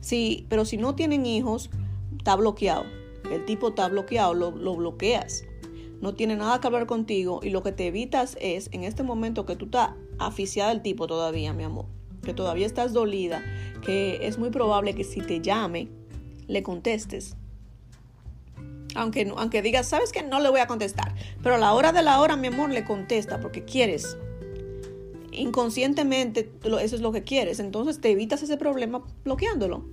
Sí, 0.00 0.44
pero 0.48 0.64
si 0.64 0.76
no 0.76 0.94
tienen 0.94 1.24
hijos, 1.24 1.70
está 2.18 2.36
bloqueado. 2.36 2.84
El 3.30 3.44
tipo 3.44 3.68
está 3.68 3.88
bloqueado, 3.88 4.34
lo, 4.34 4.52
bloqueas. 4.52 5.44
No 6.00 6.14
tiene 6.14 6.36
nada 6.36 6.60
que 6.60 6.66
hablar 6.66 6.86
contigo 6.86 7.40
y 7.42 7.50
lo 7.50 7.62
que 7.62 7.72
te 7.72 7.86
evitas 7.86 8.36
es 8.40 8.68
en 8.72 8.84
este 8.84 9.02
momento 9.02 9.46
que 9.46 9.56
tú 9.56 9.66
estás 9.66 9.90
aficiada 10.18 10.70
al 10.70 10.82
tipo 10.82 11.06
todavía, 11.06 11.52
mi 11.52 11.64
amor. 11.64 11.86
Que 12.22 12.34
todavía 12.34 12.66
estás 12.66 12.92
dolida, 12.92 13.42
que 13.84 14.26
es 14.26 14.38
muy 14.38 14.50
probable 14.50 14.94
que 14.94 15.04
si 15.04 15.20
te 15.20 15.40
llame, 15.40 15.88
le 16.46 16.62
contestes. 16.62 17.36
Aunque, 18.94 19.32
aunque 19.36 19.62
digas, 19.62 19.88
sabes 19.88 20.12
que 20.12 20.22
no 20.22 20.40
le 20.40 20.48
voy 20.48 20.60
a 20.60 20.66
contestar, 20.66 21.14
pero 21.42 21.56
a 21.56 21.58
la 21.58 21.74
hora 21.74 21.92
de 21.92 22.02
la 22.02 22.20
hora, 22.20 22.36
mi 22.36 22.48
amor, 22.48 22.70
le 22.70 22.84
contesta 22.84 23.40
porque 23.40 23.64
quieres. 23.64 24.16
Inconscientemente, 25.32 26.50
eso 26.64 26.96
es 26.96 27.00
lo 27.00 27.12
que 27.12 27.22
quieres. 27.22 27.60
Entonces 27.60 28.00
te 28.00 28.10
evitas 28.10 28.42
ese 28.42 28.56
problema 28.56 29.02
bloqueándolo. 29.24 29.84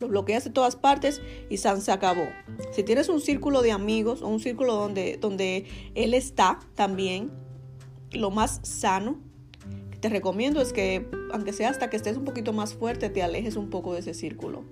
Lo 0.00 0.08
bloqueas 0.08 0.44
de 0.44 0.50
todas 0.50 0.76
partes 0.76 1.20
y 1.50 1.56
se 1.56 1.92
acabó. 1.92 2.26
Si 2.72 2.82
tienes 2.82 3.08
un 3.08 3.20
círculo 3.20 3.62
de 3.62 3.72
amigos 3.72 4.22
o 4.22 4.28
un 4.28 4.40
círculo 4.40 4.74
donde, 4.74 5.18
donde 5.20 5.66
él 5.94 6.14
está 6.14 6.60
también, 6.74 7.30
lo 8.12 8.30
más 8.30 8.60
sano 8.62 9.18
que 9.90 9.98
te 9.98 10.08
recomiendo 10.08 10.60
es 10.60 10.72
que, 10.72 11.08
aunque 11.32 11.52
sea 11.52 11.70
hasta 11.70 11.90
que 11.90 11.96
estés 11.96 12.16
un 12.16 12.24
poquito 12.24 12.52
más 12.52 12.74
fuerte, 12.74 13.10
te 13.10 13.22
alejes 13.22 13.56
un 13.56 13.70
poco 13.70 13.94
de 13.94 14.00
ese 14.00 14.14
círculo. 14.14 14.64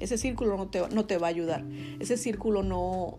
Ese 0.00 0.18
círculo 0.18 0.56
no 0.56 0.68
te, 0.68 0.86
no 0.88 1.06
te 1.06 1.18
va 1.18 1.28
a 1.28 1.30
ayudar. 1.30 1.64
Ese 2.00 2.16
círculo 2.16 2.62
no, 2.62 3.18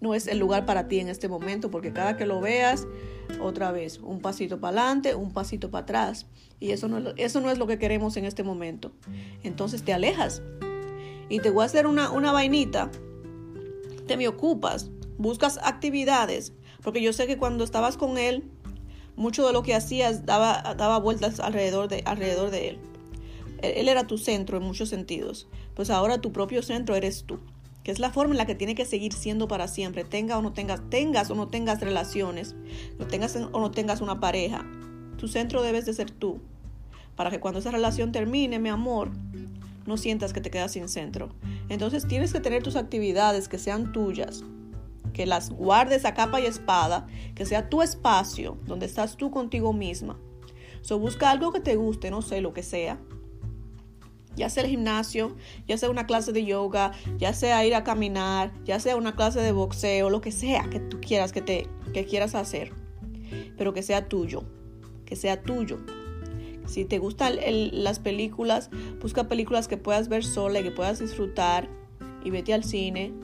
no 0.00 0.14
es 0.14 0.26
el 0.26 0.38
lugar 0.38 0.66
para 0.66 0.88
ti 0.88 1.00
en 1.00 1.08
este 1.08 1.28
momento, 1.28 1.70
porque 1.70 1.92
cada 1.92 2.16
que 2.16 2.26
lo 2.26 2.40
veas, 2.40 2.86
otra 3.40 3.72
vez, 3.72 3.98
un 3.98 4.20
pasito 4.20 4.60
para 4.60 4.82
adelante, 4.82 5.14
un 5.14 5.32
pasito 5.32 5.70
para 5.70 5.82
atrás. 5.82 6.26
Y 6.60 6.70
eso 6.70 6.88
no, 6.88 7.12
eso 7.16 7.40
no 7.40 7.50
es 7.50 7.58
lo 7.58 7.66
que 7.66 7.78
queremos 7.78 8.16
en 8.16 8.24
este 8.24 8.42
momento. 8.42 8.92
Entonces 9.42 9.82
te 9.82 9.92
alejas. 9.92 10.42
Y 11.28 11.40
te 11.40 11.50
voy 11.50 11.62
a 11.62 11.66
hacer 11.66 11.86
una, 11.86 12.10
una 12.10 12.32
vainita. 12.32 12.90
Te 14.06 14.16
me 14.16 14.28
ocupas. 14.28 14.90
Buscas 15.18 15.58
actividades. 15.62 16.52
Porque 16.82 17.02
yo 17.02 17.12
sé 17.12 17.26
que 17.26 17.38
cuando 17.38 17.64
estabas 17.64 17.96
con 17.96 18.16
él, 18.16 18.44
mucho 19.16 19.46
de 19.46 19.52
lo 19.52 19.62
que 19.62 19.74
hacías 19.74 20.24
daba, 20.24 20.74
daba 20.76 20.98
vueltas 20.98 21.40
alrededor 21.40 21.88
de, 21.88 22.02
alrededor 22.04 22.50
de 22.50 22.68
él. 22.68 22.78
Él 23.62 23.88
era 23.88 24.06
tu 24.06 24.18
centro 24.18 24.58
en 24.58 24.62
muchos 24.62 24.90
sentidos. 24.90 25.48
Pues 25.74 25.90
ahora 25.90 26.20
tu 26.20 26.32
propio 26.32 26.62
centro 26.62 26.94
eres 26.94 27.24
tú 27.24 27.40
que 27.86 27.92
es 27.92 28.00
la 28.00 28.10
forma 28.10 28.34
en 28.34 28.38
la 28.38 28.46
que 28.46 28.56
tiene 28.56 28.74
que 28.74 28.84
seguir 28.84 29.12
siendo 29.12 29.46
para 29.46 29.68
siempre, 29.68 30.02
tenga 30.02 30.36
o 30.36 30.42
no 30.42 30.52
tengas, 30.52 30.90
tengas 30.90 31.30
o 31.30 31.36
no 31.36 31.46
tengas 31.46 31.80
relaciones, 31.80 32.56
no 32.98 33.06
tengas 33.06 33.36
o 33.36 33.60
no 33.60 33.70
tengas 33.70 34.00
una 34.00 34.18
pareja. 34.18 34.66
Tu 35.18 35.28
centro 35.28 35.62
debes 35.62 35.86
de 35.86 35.94
ser 35.94 36.10
tú, 36.10 36.40
para 37.14 37.30
que 37.30 37.38
cuando 37.38 37.60
esa 37.60 37.70
relación 37.70 38.10
termine, 38.10 38.58
mi 38.58 38.70
amor, 38.70 39.12
no 39.86 39.96
sientas 39.98 40.32
que 40.32 40.40
te 40.40 40.50
quedas 40.50 40.72
sin 40.72 40.88
centro. 40.88 41.28
Entonces 41.68 42.08
tienes 42.08 42.32
que 42.32 42.40
tener 42.40 42.64
tus 42.64 42.74
actividades 42.74 43.46
que 43.46 43.56
sean 43.56 43.92
tuyas, 43.92 44.42
que 45.12 45.24
las 45.24 45.50
guardes 45.50 46.04
a 46.06 46.14
capa 46.14 46.40
y 46.40 46.46
espada, 46.46 47.06
que 47.36 47.46
sea 47.46 47.68
tu 47.68 47.82
espacio 47.82 48.58
donde 48.66 48.86
estás 48.86 49.16
tú 49.16 49.30
contigo 49.30 49.72
misma. 49.72 50.18
So 50.80 50.98
busca 50.98 51.30
algo 51.30 51.52
que 51.52 51.60
te 51.60 51.76
guste, 51.76 52.10
no 52.10 52.20
sé 52.20 52.40
lo 52.40 52.52
que 52.52 52.64
sea, 52.64 52.98
ya 54.36 54.48
sea 54.50 54.62
el 54.62 54.70
gimnasio, 54.70 55.34
ya 55.66 55.78
sea 55.78 55.90
una 55.90 56.06
clase 56.06 56.32
de 56.32 56.44
yoga, 56.44 56.92
ya 57.18 57.32
sea 57.32 57.64
ir 57.66 57.74
a 57.74 57.82
caminar, 57.82 58.52
ya 58.64 58.78
sea 58.78 58.96
una 58.96 59.16
clase 59.16 59.40
de 59.40 59.52
boxeo, 59.52 60.10
lo 60.10 60.20
que 60.20 60.30
sea 60.30 60.68
que 60.70 60.78
tú 60.78 61.00
quieras 61.00 61.32
que 61.32 61.42
te 61.42 61.66
que 61.92 62.04
quieras 62.04 62.34
hacer, 62.34 62.72
pero 63.56 63.72
que 63.72 63.82
sea 63.82 64.08
tuyo, 64.08 64.44
que 65.06 65.16
sea 65.16 65.42
tuyo. 65.42 65.78
Si 66.66 66.84
te 66.84 66.98
gustan 66.98 67.36
las 67.72 67.98
películas, 68.00 68.70
busca 69.00 69.28
películas 69.28 69.68
que 69.68 69.76
puedas 69.76 70.08
ver 70.08 70.24
sola 70.24 70.60
y 70.60 70.64
que 70.64 70.72
puedas 70.72 70.98
disfrutar 70.98 71.68
y 72.24 72.30
vete 72.30 72.52
al 72.52 72.64
cine. 72.64 73.14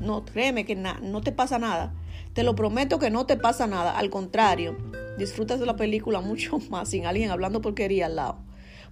No, 0.00 0.24
créeme 0.24 0.64
que 0.64 0.74
no 0.74 1.20
te 1.20 1.30
pasa 1.30 1.58
nada. 1.58 1.94
Te 2.32 2.42
lo 2.42 2.54
prometo 2.54 2.98
que 2.98 3.10
no 3.10 3.26
te 3.26 3.36
pasa 3.36 3.66
nada. 3.66 3.98
Al 3.98 4.08
contrario, 4.08 4.76
disfrutas 5.18 5.60
de 5.60 5.66
la 5.66 5.76
película 5.76 6.20
mucho 6.22 6.58
más 6.70 6.88
sin 6.88 7.06
alguien 7.06 7.30
hablando 7.30 7.60
porquería 7.60 8.06
al 8.06 8.16
lado. 8.16 8.39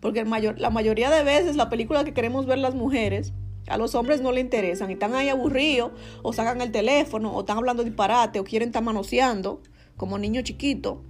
Porque 0.00 0.24
la 0.24 0.70
mayoría 0.70 1.10
de 1.10 1.24
veces 1.24 1.56
la 1.56 1.68
película 1.68 2.04
que 2.04 2.14
queremos 2.14 2.46
ver 2.46 2.58
las 2.58 2.74
mujeres, 2.74 3.32
a 3.68 3.76
los 3.76 3.94
hombres 3.94 4.20
no 4.20 4.32
le 4.32 4.40
interesan 4.40 4.90
y 4.90 4.94
están 4.94 5.14
ahí 5.14 5.28
aburridos 5.28 5.92
o 6.22 6.32
sacan 6.32 6.60
el 6.60 6.72
teléfono 6.72 7.32
o 7.32 7.40
están 7.40 7.58
hablando 7.58 7.84
disparate 7.84 8.40
o 8.40 8.44
quieren 8.44 8.68
estar 8.68 8.82
manoseando 8.82 9.60
como 9.96 10.18
niño 10.18 10.42
chiquito. 10.42 11.02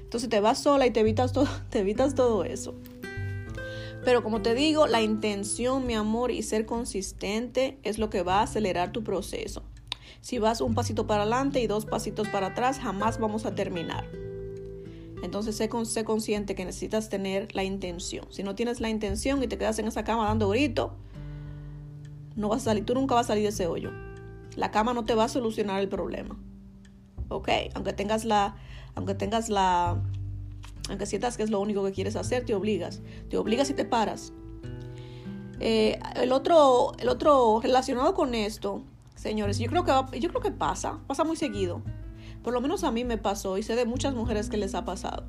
Entonces 0.00 0.30
te 0.30 0.40
vas 0.40 0.62
sola 0.62 0.86
y 0.86 0.90
te 0.90 1.00
evitas 1.00 1.32
todo, 1.32 1.48
te 1.70 1.80
evitas 1.80 2.14
todo 2.14 2.44
eso. 2.44 2.74
Pero 4.04 4.22
como 4.22 4.40
te 4.40 4.54
digo, 4.54 4.86
la 4.86 5.02
intención, 5.02 5.86
mi 5.86 5.94
amor, 5.94 6.30
y 6.30 6.42
ser 6.42 6.64
consistente 6.64 7.78
es 7.82 7.98
lo 7.98 8.08
que 8.08 8.22
va 8.22 8.36
a 8.36 8.44
acelerar 8.44 8.90
tu 8.92 9.04
proceso. 9.04 9.62
Si 10.20 10.38
vas 10.38 10.60
un 10.60 10.74
pasito 10.74 11.06
para 11.06 11.22
adelante 11.22 11.60
y 11.60 11.66
dos 11.66 11.84
pasitos 11.84 12.28
para 12.28 12.48
atrás, 12.48 12.78
jamás 12.78 13.18
vamos 13.18 13.44
a 13.44 13.54
terminar. 13.54 14.06
Entonces 15.22 15.56
sé, 15.56 15.68
sé 15.84 16.04
consciente 16.04 16.54
que 16.54 16.64
necesitas 16.64 17.08
tener 17.08 17.54
la 17.54 17.64
intención. 17.64 18.26
Si 18.30 18.42
no 18.42 18.54
tienes 18.54 18.80
la 18.80 18.88
intención 18.88 19.42
y 19.42 19.48
te 19.48 19.58
quedas 19.58 19.78
en 19.78 19.88
esa 19.88 20.04
cama 20.04 20.26
dando 20.26 20.48
grito, 20.48 20.94
no 22.36 22.48
vas 22.48 22.62
a 22.62 22.64
salir, 22.66 22.84
tú 22.84 22.94
nunca 22.94 23.14
vas 23.14 23.26
a 23.26 23.28
salir 23.28 23.42
de 23.42 23.50
ese 23.50 23.66
hoyo. 23.66 23.90
La 24.56 24.70
cama 24.70 24.94
no 24.94 25.04
te 25.04 25.14
va 25.14 25.24
a 25.24 25.28
solucionar 25.28 25.80
el 25.80 25.88
problema. 25.88 26.36
¿Ok? 27.28 27.48
Aunque 27.74 27.92
tengas 27.92 28.24
la, 28.24 28.56
aunque 28.94 29.14
tengas 29.14 29.48
la, 29.48 30.00
aunque 30.88 31.06
sientas 31.06 31.36
que 31.36 31.42
es 31.42 31.50
lo 31.50 31.60
único 31.60 31.84
que 31.84 31.92
quieres 31.92 32.16
hacer, 32.16 32.44
te 32.44 32.54
obligas. 32.54 33.00
Te 33.28 33.36
obligas 33.36 33.70
y 33.70 33.74
te 33.74 33.84
paras. 33.84 34.32
Eh, 35.60 35.98
el, 36.16 36.32
otro, 36.32 36.92
el 36.98 37.08
otro 37.08 37.60
relacionado 37.60 38.14
con 38.14 38.34
esto, 38.34 38.82
señores, 39.16 39.58
yo 39.58 39.68
creo 39.68 39.84
que 39.84 40.20
yo 40.20 40.28
creo 40.28 40.40
que 40.40 40.52
pasa, 40.52 41.00
pasa 41.06 41.24
muy 41.24 41.36
seguido. 41.36 41.82
Por 42.42 42.52
lo 42.52 42.60
menos 42.60 42.84
a 42.84 42.90
mí 42.90 43.04
me 43.04 43.18
pasó 43.18 43.58
y 43.58 43.62
sé 43.62 43.76
de 43.76 43.84
muchas 43.84 44.14
mujeres 44.14 44.48
que 44.48 44.56
les 44.56 44.74
ha 44.74 44.84
pasado. 44.84 45.24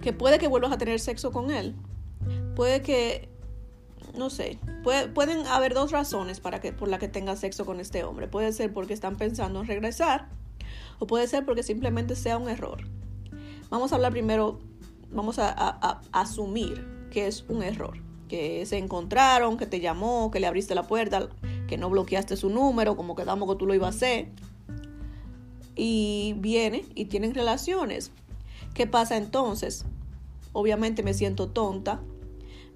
Que 0.00 0.12
puede 0.12 0.38
que 0.38 0.48
vuelvas 0.48 0.72
a 0.72 0.78
tener 0.78 1.00
sexo 1.00 1.32
con 1.32 1.50
él. 1.50 1.74
Puede 2.54 2.82
que, 2.82 3.28
no 4.16 4.30
sé, 4.30 4.58
pueden 5.14 5.46
haber 5.46 5.74
dos 5.74 5.92
razones 5.92 6.40
para 6.40 6.60
que, 6.60 6.72
por 6.72 6.88
la 6.88 6.98
que 6.98 7.08
tengas 7.08 7.40
sexo 7.40 7.64
con 7.64 7.80
este 7.80 8.04
hombre. 8.04 8.28
Puede 8.28 8.52
ser 8.52 8.72
porque 8.72 8.94
están 8.94 9.16
pensando 9.16 9.60
en 9.60 9.66
regresar 9.66 10.28
o 10.98 11.06
puede 11.06 11.26
ser 11.26 11.44
porque 11.44 11.62
simplemente 11.62 12.16
sea 12.16 12.38
un 12.38 12.48
error. 12.48 12.84
Vamos 13.70 13.92
a 13.92 13.96
hablar 13.96 14.12
primero, 14.12 14.60
vamos 15.10 15.38
a, 15.38 16.00
asumir 16.12 17.08
que 17.10 17.26
es 17.26 17.44
un 17.48 17.62
error. 17.62 17.98
Que 18.28 18.66
se 18.66 18.78
encontraron, 18.78 19.56
que 19.56 19.66
te 19.66 19.80
llamó, 19.80 20.30
que 20.30 20.40
le 20.40 20.46
abriste 20.46 20.74
la 20.74 20.84
puerta, 20.84 21.28
que 21.68 21.76
no 21.76 21.90
bloqueaste 21.90 22.36
su 22.36 22.50
número, 22.50 22.96
como 22.96 23.14
quedamos 23.14 23.48
que 23.48 23.56
tú 23.56 23.66
lo 23.66 23.74
ibas 23.74 23.94
a 23.94 23.96
hacer 23.96 24.28
y 25.74 26.34
viene 26.38 26.84
y 26.94 27.06
tienen 27.06 27.34
relaciones. 27.34 28.10
¿Qué 28.74 28.86
pasa 28.86 29.16
entonces? 29.16 29.84
Obviamente 30.52 31.02
me 31.02 31.14
siento 31.14 31.48
tonta, 31.48 32.00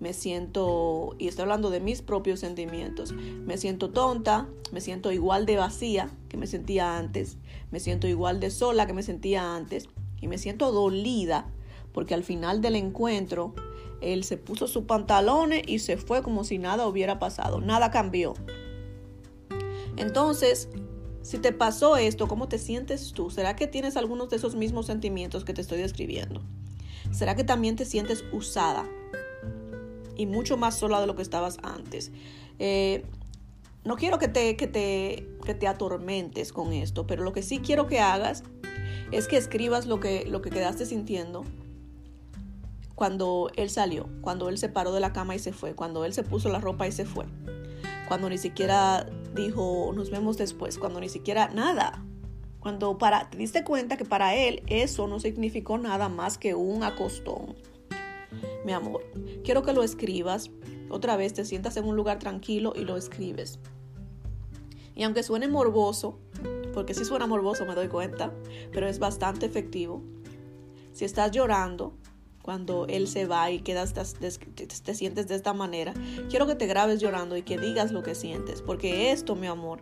me 0.00 0.12
siento, 0.12 1.14
y 1.18 1.28
estoy 1.28 1.42
hablando 1.42 1.70
de 1.70 1.80
mis 1.80 2.02
propios 2.02 2.40
sentimientos, 2.40 3.12
me 3.12 3.56
siento 3.58 3.90
tonta, 3.90 4.48
me 4.72 4.80
siento 4.80 5.11
igual 5.12 5.46
de 5.46 5.56
vacía 5.56 6.11
que 6.28 6.37
me 6.37 6.46
sentía 6.46 6.98
antes, 6.98 7.37
me 7.70 7.80
siento 7.80 8.06
igual 8.06 8.40
de 8.40 8.50
sola 8.50 8.87
que 8.87 8.92
me 8.92 9.02
sentía 9.02 9.56
antes, 9.56 9.88
y 10.20 10.28
me 10.28 10.38
siento 10.38 10.72
dolida 10.72 11.48
porque 11.92 12.14
al 12.14 12.24
final 12.24 12.61
del 12.61 12.76
encuentro 12.76 13.54
él 14.00 14.22
se 14.22 14.37
puso 14.37 14.68
sus 14.68 14.84
pantalones 14.84 15.62
y 15.66 15.80
se 15.80 15.96
fue 15.96 16.22
como 16.22 16.44
si 16.44 16.58
nada 16.58 16.87
hubiera 16.87 17.18
pasado, 17.18 17.61
nada 17.61 17.90
cambió. 17.90 18.34
Entonces, 19.96 20.68
si 21.22 21.38
te 21.38 21.52
pasó 21.52 21.96
esto, 21.96 22.28
¿cómo 22.28 22.48
te 22.48 22.59
sientes 22.59 23.12
tú? 23.12 23.31
¿Será 23.31 23.57
que 23.57 23.66
tienes 23.66 23.96
algunos 23.96 24.31
de 24.31 24.37
esos 24.37 24.54
mismos 24.54 24.87
sentimientos 24.87 25.44
que 25.44 25.54
te 25.54 25.61
estoy 25.61 25.78
describiendo? 25.78 26.42
¿Será 27.11 27.35
que 27.35 27.44
también 27.44 27.76
te 27.76 27.85
sientes 27.85 28.24
usada 28.33 28.87
y 30.16 30.26
mucho 30.26 30.57
más 30.57 30.78
sola 30.78 31.00
de 31.00 31.07
lo 31.07 31.16
que 31.16 31.22
estabas 31.22 31.59
antes? 31.62 32.11
Eh, 32.59 33.04
no 33.85 33.96
quiero 33.96 34.18
que 34.18 34.28
te, 34.28 34.57
que, 34.57 34.66
te, 34.66 35.28
que 35.44 35.54
te 35.54 35.66
atormentes 35.66 36.52
con 36.52 36.72
esto, 36.72 37.07
pero 37.07 37.24
lo 37.24 37.33
que 37.33 37.42
sí 37.42 37.61
quiero 37.61 37.87
que 37.87 38.00
hagas 38.00 38.42
es 39.12 39.28
que 39.28 39.37
escribas 39.37 39.87
lo 39.87 40.00
que, 40.00 40.26
lo 40.26 40.42
que 40.42 40.50
quedaste 40.50 40.87
sintiendo 40.87 41.44
cuando 42.94 43.50
él 43.57 43.70
salió, 43.70 44.09
cuando 44.20 44.48
él 44.48 44.59
se 44.59 44.68
paró 44.68 44.92
de 44.92 45.00
la 45.00 45.12
cama 45.12 45.35
y 45.35 45.38
se 45.38 45.52
fue, 45.52 45.74
cuando 45.74 46.04
él 46.04 46.12
se 46.12 46.24
puso 46.24 46.48
la 46.48 46.61
ropa 46.61 46.87
y 46.87 46.92
se 46.92 47.04
fue, 47.04 47.26
cuando 48.09 48.28
ni 48.28 48.38
siquiera 48.38 49.07
dijo 49.35 49.93
nos 49.95 50.11
vemos 50.11 50.37
después, 50.37 50.79
cuando 50.79 51.01
ni 51.01 51.09
siquiera 51.09 51.49
nada. 51.49 52.05
Cuando 52.61 52.99
para, 52.99 53.31
te 53.31 53.38
diste 53.38 53.64
cuenta 53.64 53.97
que 53.97 54.05
para 54.05 54.35
él 54.35 54.62
eso 54.67 55.07
no 55.07 55.21
significó 55.21 55.79
nada 55.79 56.09
más 56.09 56.38
que 56.38 56.55
un 56.55 56.83
acostón. 56.83 57.55
Mi 58.64 58.73
amor, 58.73 59.05
quiero 59.45 59.62
que 59.62 59.73
lo 59.73 59.83
escribas. 59.83 60.51
Otra 60.91 61.17
vez 61.17 61.35
te 61.35 61.45
sientas 61.45 61.77
en 61.77 61.85
un 61.85 61.97
lugar 61.97 62.19
tranquilo 62.19 62.73
y 62.75 62.81
lo 62.81 62.97
escribes. 62.97 63.61
Y 64.95 65.05
aunque 65.05 65.23
suene 65.23 65.47
morboso, 65.47 66.19
porque 66.75 66.95
si 66.95 67.05
suena 67.05 67.27
morboso 67.27 67.64
me 67.64 67.75
doy 67.75 67.88
cuenta, 67.88 68.33
pero 68.73 68.88
es 68.88 68.99
bastante 68.99 69.47
efectivo. 69.47 70.03
Si 70.93 71.05
estás 71.05 71.31
llorando, 71.31 71.95
cuando 72.48 72.87
él 72.87 73.08
se 73.08 73.26
va 73.26 73.50
y 73.50 73.58
quedas, 73.58 73.92
te, 73.92 74.94
sientes 74.94 75.28
de 75.28 75.34
esta 75.34 75.52
manera, 75.52 75.92
quiero 76.30 76.46
que 76.46 76.54
te 76.54 76.66
grabes 76.66 76.98
llorando 76.98 77.37
y 77.37 77.42
que 77.42 77.58
digas 77.58 77.92
lo 77.92 78.02
que 78.02 78.14
sientes, 78.14 78.62
porque 78.62 79.11
esto, 79.11 79.37
mi 79.37 79.46
amor, 79.46 79.80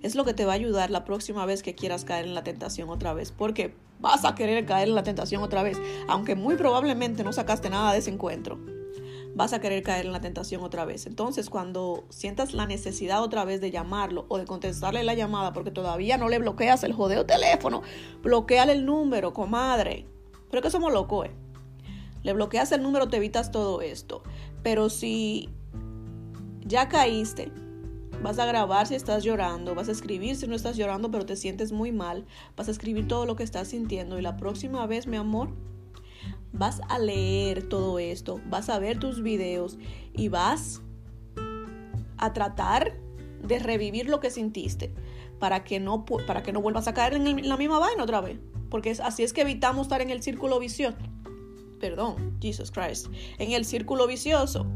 es 0.00 0.14
lo 0.14 0.24
que 0.24 0.32
te 0.32 0.44
va 0.44 0.52
a 0.52 0.54
ayudar 0.54 0.92
la 0.92 1.04
próxima 1.04 1.44
vez 1.44 1.64
que 1.64 1.74
quieras 1.74 2.04
caer 2.04 2.26
en 2.26 2.36
la 2.36 2.44
tentación 2.44 2.88
otra 2.88 3.14
vez, 3.14 3.32
porque 3.32 3.74
vas 3.98 4.24
a 4.24 4.36
querer 4.36 4.64
caer 4.64 4.86
en 4.86 4.94
la 4.94 5.02
tentación 5.02 5.42
otra 5.42 5.64
vez, 5.64 5.76
aunque 6.06 6.36
muy 6.36 6.54
probablemente 6.54 7.24
no 7.24 7.32
sacaste 7.32 7.68
nada 7.68 7.92
de 7.92 7.98
ese 7.98 8.10
encuentro. 8.10 8.60
Vas 9.34 9.52
a 9.52 9.60
querer 9.60 9.82
caer 9.82 10.06
en 10.06 10.12
la 10.12 10.20
tentación 10.20 10.62
otra 10.62 10.84
vez. 10.84 11.04
Entonces, 11.04 11.50
cuando 11.50 12.04
sientas 12.10 12.54
la 12.54 12.66
necesidad 12.66 13.24
otra 13.24 13.44
vez 13.44 13.60
de 13.60 13.72
llamarlo 13.72 14.24
o 14.28 14.38
de 14.38 14.44
contestarle 14.44 15.02
la 15.02 15.14
llamada 15.14 15.52
porque 15.52 15.72
todavía 15.72 16.16
no 16.16 16.28
le 16.28 16.38
bloqueas 16.38 16.84
el 16.84 16.92
jodeo 16.92 17.26
teléfono, 17.26 17.82
bloqueale 18.22 18.70
el 18.70 18.86
número, 18.86 19.32
comadre. 19.32 20.06
Pero 20.48 20.62
que 20.62 20.70
somos 20.70 20.92
locos, 20.92 21.26
¿eh? 21.26 21.47
Le 22.22 22.32
bloqueas 22.32 22.72
el 22.72 22.82
número, 22.82 23.08
te 23.08 23.16
evitas 23.16 23.50
todo 23.50 23.80
esto. 23.80 24.22
Pero 24.62 24.90
si 24.90 25.48
Ya 26.64 26.88
caíste. 26.88 27.50
Vas 28.22 28.38
a 28.40 28.46
grabar 28.46 28.86
si 28.86 28.96
estás 28.96 29.22
llorando, 29.22 29.76
vas 29.76 29.88
a 29.88 29.92
escribir 29.92 30.34
si 30.34 30.48
no 30.48 30.56
estás 30.56 30.76
llorando 30.76 31.08
pero 31.08 31.24
te 31.24 31.36
sientes 31.36 31.70
muy 31.70 31.92
mal, 31.92 32.26
vas 32.56 32.66
a 32.66 32.72
escribir 32.72 33.06
todo 33.06 33.26
lo 33.26 33.36
que 33.36 33.44
estás 33.44 33.68
sintiendo 33.68 34.18
y 34.18 34.22
la 34.22 34.36
próxima 34.36 34.84
vez, 34.88 35.06
mi 35.06 35.16
amor, 35.16 35.50
vas 36.52 36.80
a 36.88 36.98
leer 36.98 37.68
todo 37.68 38.00
esto, 38.00 38.40
vas 38.46 38.68
a 38.70 38.78
ver 38.80 38.98
tus 38.98 39.22
videos 39.22 39.78
y 40.12 40.28
vas 40.28 40.82
a 42.16 42.32
tratar 42.32 42.98
de 43.42 43.58
revivir 43.60 44.08
lo 44.08 44.18
que 44.18 44.30
sintiste 44.30 44.92
para 45.38 45.62
que 45.62 45.78
no, 45.78 46.04
para 46.04 46.42
que 46.42 46.52
no 46.52 46.60
vuelvas 46.60 46.88
a 46.88 46.94
caer 46.94 47.14
en, 47.14 47.48
la 47.48 47.56
misma 47.56 47.78
vaina 47.78 48.02
otra 48.02 48.20
vez. 48.20 48.38
Porque 48.68 48.90
así 49.02 49.22
es 49.22 49.32
que 49.32 49.42
evitamos 49.42 49.86
estar 49.86 50.02
en 50.02 50.10
el 50.10 50.22
círculo 50.22 50.58
vicioso. 50.58 50.96
Perdón, 51.80 52.36
Jesus 52.40 52.70
Christ. 52.70 53.06
En 53.38 53.52
el 53.52 53.64
círculo 53.64 54.06
vicioso. 54.06 54.66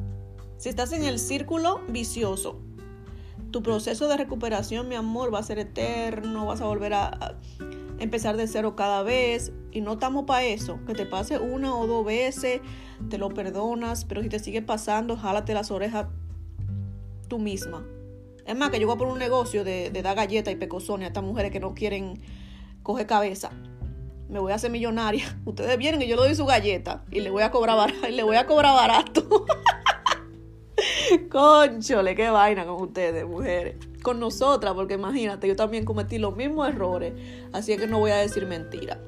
Si 0.59 0.69
estás 0.69 0.93
en 0.93 1.05
el 1.05 1.19
círculo 1.19 1.81
vicioso, 1.89 2.61
tu 3.51 3.63
proceso 3.63 4.09
de 4.09 4.17
recuperación, 4.17 4.89
mi 4.89 4.95
amor, 4.95 5.33
va 5.33 5.41
a 5.41 5.43
ser 5.43 5.59
eterno, 5.59 6.47
vas 6.47 6.61
a 6.61 6.67
volver 6.67 6.95
a, 6.95 7.39
empezar 7.99 8.37
de 8.37 8.49
cero 8.49 8.75
cada 8.75 9.03
vez 9.03 9.53
y 9.71 9.81
no 9.81 9.93
estamos 9.93 10.25
para 10.25 10.45
eso, 10.45 10.81
que 10.87 10.95
te 10.95 11.07
pase 11.07 11.39
una 11.39 11.75
o 11.75 11.87
dos 11.87 12.05
veces, 12.05 12.61
te 13.09 13.17
lo 13.17 13.29
perdonas, 13.31 14.05
pero 14.05 14.23
si 14.23 14.29
te 14.29 14.39
sigue 14.39 14.61
pasando, 14.61 15.17
jálate 15.17 15.55
las 15.55 15.71
orejas 15.71 16.07
tú 17.29 17.39
misma. 17.39 17.87
Es 18.45 18.57
más, 18.57 18.71
que 18.71 18.81
yo 18.81 18.87
voy 18.87 18.97
a 18.97 18.99
poner 18.99 19.13
un 19.13 19.21
negocio 19.21 19.63
de, 19.63 19.91
dar 20.03 20.17
galletas 20.17 20.53
y 20.53 20.57
pecosones 20.57 21.07
a 21.07 21.09
estas 21.09 21.23
mujeres 21.23 21.53
que 21.53 21.61
no 21.61 21.75
quieren 21.75 22.21
coger 22.83 23.07
cabeza. 23.07 23.53
Me 24.33 24.39
voy 24.41 24.51
a 24.53 24.55
hacer 24.55 24.71
millonaria. 24.71 25.39
Ustedes 25.45 25.77
vienen 25.77 26.01
y 26.01 26.07
yo 26.07 26.17
le 26.17 26.23
doy 26.23 26.35
su 26.35 26.47
galleta 26.47 27.05
y 27.11 27.21
le 27.21 27.29
voy 27.29 27.43
a 27.43 27.51
cobrar 27.51 27.77
barato. 27.77 28.09
Y 28.09 28.13
le 28.13 28.23
voy 28.23 28.37
a 28.37 28.47
cobrar 28.47 28.75
barato. 28.75 29.29
Conchole, 31.31 32.15
qué 32.17 32.31
vaina 32.31 32.65
con 32.65 32.81
ustedes, 32.83 33.27
mujeres. 33.27 33.77
Con 34.03 34.19
nosotras, 34.19 34.73
porque 34.73 34.95
imagínate, 34.95 35.47
yo 35.47 35.55
también 35.55 35.85
cometí 35.85 36.17
los 36.17 36.35
mismos 36.35 36.67
errores. 36.67 37.13
Así 37.53 37.77
que 37.77 37.87
no 37.87 37.99
voy 37.99 38.11
a 38.11 38.17
decir 38.17 38.47
mentira. 38.47 38.99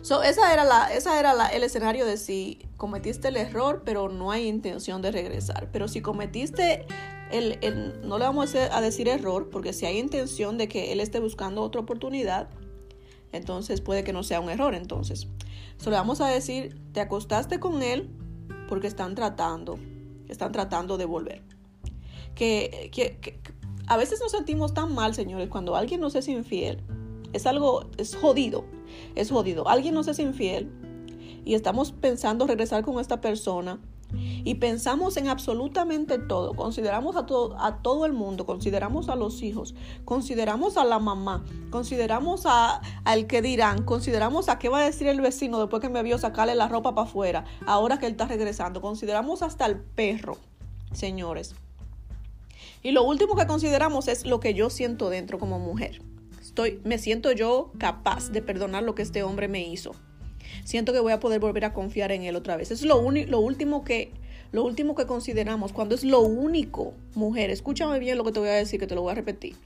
So, 0.00 0.22
esa 0.22 0.54
era, 0.54 0.64
la, 0.64 0.86
esa 0.86 1.20
era 1.20 1.34
la, 1.34 1.48
el 1.48 1.62
escenario 1.62 2.06
de 2.06 2.16
si 2.16 2.66
cometiste 2.78 3.28
el 3.28 3.36
error, 3.36 3.82
pero 3.84 4.08
no 4.08 4.30
hay 4.30 4.48
intención 4.48 5.02
de 5.02 5.12
regresar. 5.12 5.68
Pero 5.70 5.86
si 5.86 6.00
cometiste 6.00 6.86
el, 7.30 7.58
no 8.02 8.18
le 8.18 8.24
vamos 8.24 8.54
a 8.54 8.80
decir 8.80 9.06
error, 9.06 9.50
porque 9.50 9.74
si 9.74 9.84
hay 9.84 9.98
intención 9.98 10.56
de 10.56 10.66
que 10.66 10.92
él 10.92 11.00
esté 11.00 11.20
buscando 11.20 11.60
otra 11.60 11.82
oportunidad, 11.82 12.48
entonces 13.34 13.80
puede 13.80 14.04
que 14.04 14.12
no 14.12 14.22
sea 14.22 14.40
un 14.40 14.48
error. 14.48 14.74
Entonces, 14.74 15.28
solo 15.76 15.96
vamos 15.96 16.20
a 16.20 16.28
decir, 16.28 16.80
te 16.92 17.00
acostaste 17.00 17.58
con 17.58 17.82
él 17.82 18.08
porque 18.68 18.86
están 18.86 19.14
tratando, 19.14 19.78
están 20.28 20.52
tratando 20.52 20.96
de 20.96 21.04
volver. 21.04 21.42
Que, 22.34 22.90
que, 22.92 23.40
a 23.86 23.96
veces 23.96 24.20
nos 24.20 24.32
sentimos 24.32 24.72
tan 24.72 24.94
mal, 24.94 25.14
señores, 25.14 25.48
cuando 25.48 25.76
alguien 25.76 26.00
nos 26.00 26.14
es 26.14 26.28
infiel. 26.28 26.82
Es 27.32 27.46
algo, 27.46 27.90
es 27.98 28.14
jodido, 28.14 28.64
es 29.16 29.30
jodido. 29.30 29.68
Alguien 29.68 29.94
nos 29.94 30.06
es 30.06 30.20
infiel 30.20 30.70
y 31.44 31.54
estamos 31.54 31.90
pensando 31.90 32.46
regresar 32.46 32.84
con 32.84 33.00
esta 33.00 33.20
persona 33.20 33.80
y 34.16 34.54
pensamos 34.56 35.16
en 35.16 35.28
absolutamente 35.28 36.18
todo, 36.18 36.54
consideramos 36.54 37.16
a 37.16 37.26
todo, 37.26 37.56
a 37.58 37.78
todo 37.82 38.06
el 38.06 38.12
mundo, 38.12 38.46
consideramos 38.46 39.08
a 39.08 39.16
los 39.16 39.42
hijos, 39.42 39.74
consideramos 40.04 40.76
a 40.76 40.84
la 40.84 40.98
mamá, 40.98 41.44
consideramos 41.70 42.46
a, 42.46 42.80
al 43.04 43.26
que 43.26 43.42
dirán, 43.42 43.84
consideramos 43.84 44.48
a 44.48 44.58
qué 44.58 44.68
va 44.68 44.80
a 44.80 44.84
decir 44.84 45.06
el 45.08 45.20
vecino 45.20 45.58
después 45.58 45.80
que 45.80 45.88
me 45.88 46.02
vio 46.02 46.18
sacarle 46.18 46.54
la 46.54 46.68
ropa 46.68 46.94
para 46.94 47.08
afuera, 47.08 47.44
ahora 47.66 47.98
que 47.98 48.06
él 48.06 48.12
está 48.12 48.26
regresando, 48.26 48.80
consideramos 48.80 49.42
hasta 49.42 49.66
el 49.66 49.78
perro, 49.78 50.36
señores. 50.92 51.54
Y 52.82 52.92
lo 52.92 53.02
último 53.02 53.34
que 53.34 53.46
consideramos 53.46 54.08
es 54.08 54.26
lo 54.26 54.40
que 54.40 54.52
yo 54.52 54.68
siento 54.68 55.08
dentro 55.08 55.38
como 55.38 55.58
mujer. 55.58 56.02
Estoy, 56.40 56.80
me 56.84 56.98
siento 56.98 57.32
yo 57.32 57.72
capaz 57.78 58.30
de 58.30 58.42
perdonar 58.42 58.82
lo 58.82 58.94
que 58.94 59.02
este 59.02 59.22
hombre 59.22 59.48
me 59.48 59.66
hizo. 59.66 59.92
Siento 60.64 60.92
que 60.92 61.00
voy 61.00 61.12
a 61.12 61.20
poder 61.20 61.40
volver 61.40 61.64
a 61.64 61.72
confiar 61.72 62.12
en 62.12 62.22
él 62.22 62.36
otra 62.36 62.56
vez. 62.56 62.70
Es 62.70 62.84
lo, 62.84 63.10
lo 63.10 63.40
último 63.40 63.84
que 63.84 64.12
lo 64.52 64.62
último 64.62 64.94
que 64.94 65.04
consideramos 65.04 65.72
cuando 65.72 65.96
es 65.96 66.04
lo 66.04 66.20
único, 66.20 66.94
mujer, 67.16 67.50
escúchame 67.50 67.98
bien 67.98 68.16
lo 68.16 68.22
que 68.22 68.30
te 68.30 68.38
voy 68.38 68.50
a 68.50 68.52
decir, 68.52 68.78
que 68.78 68.86
te 68.86 68.94
lo 68.94 69.02
voy 69.02 69.10
a 69.10 69.16
repetir. 69.16 69.56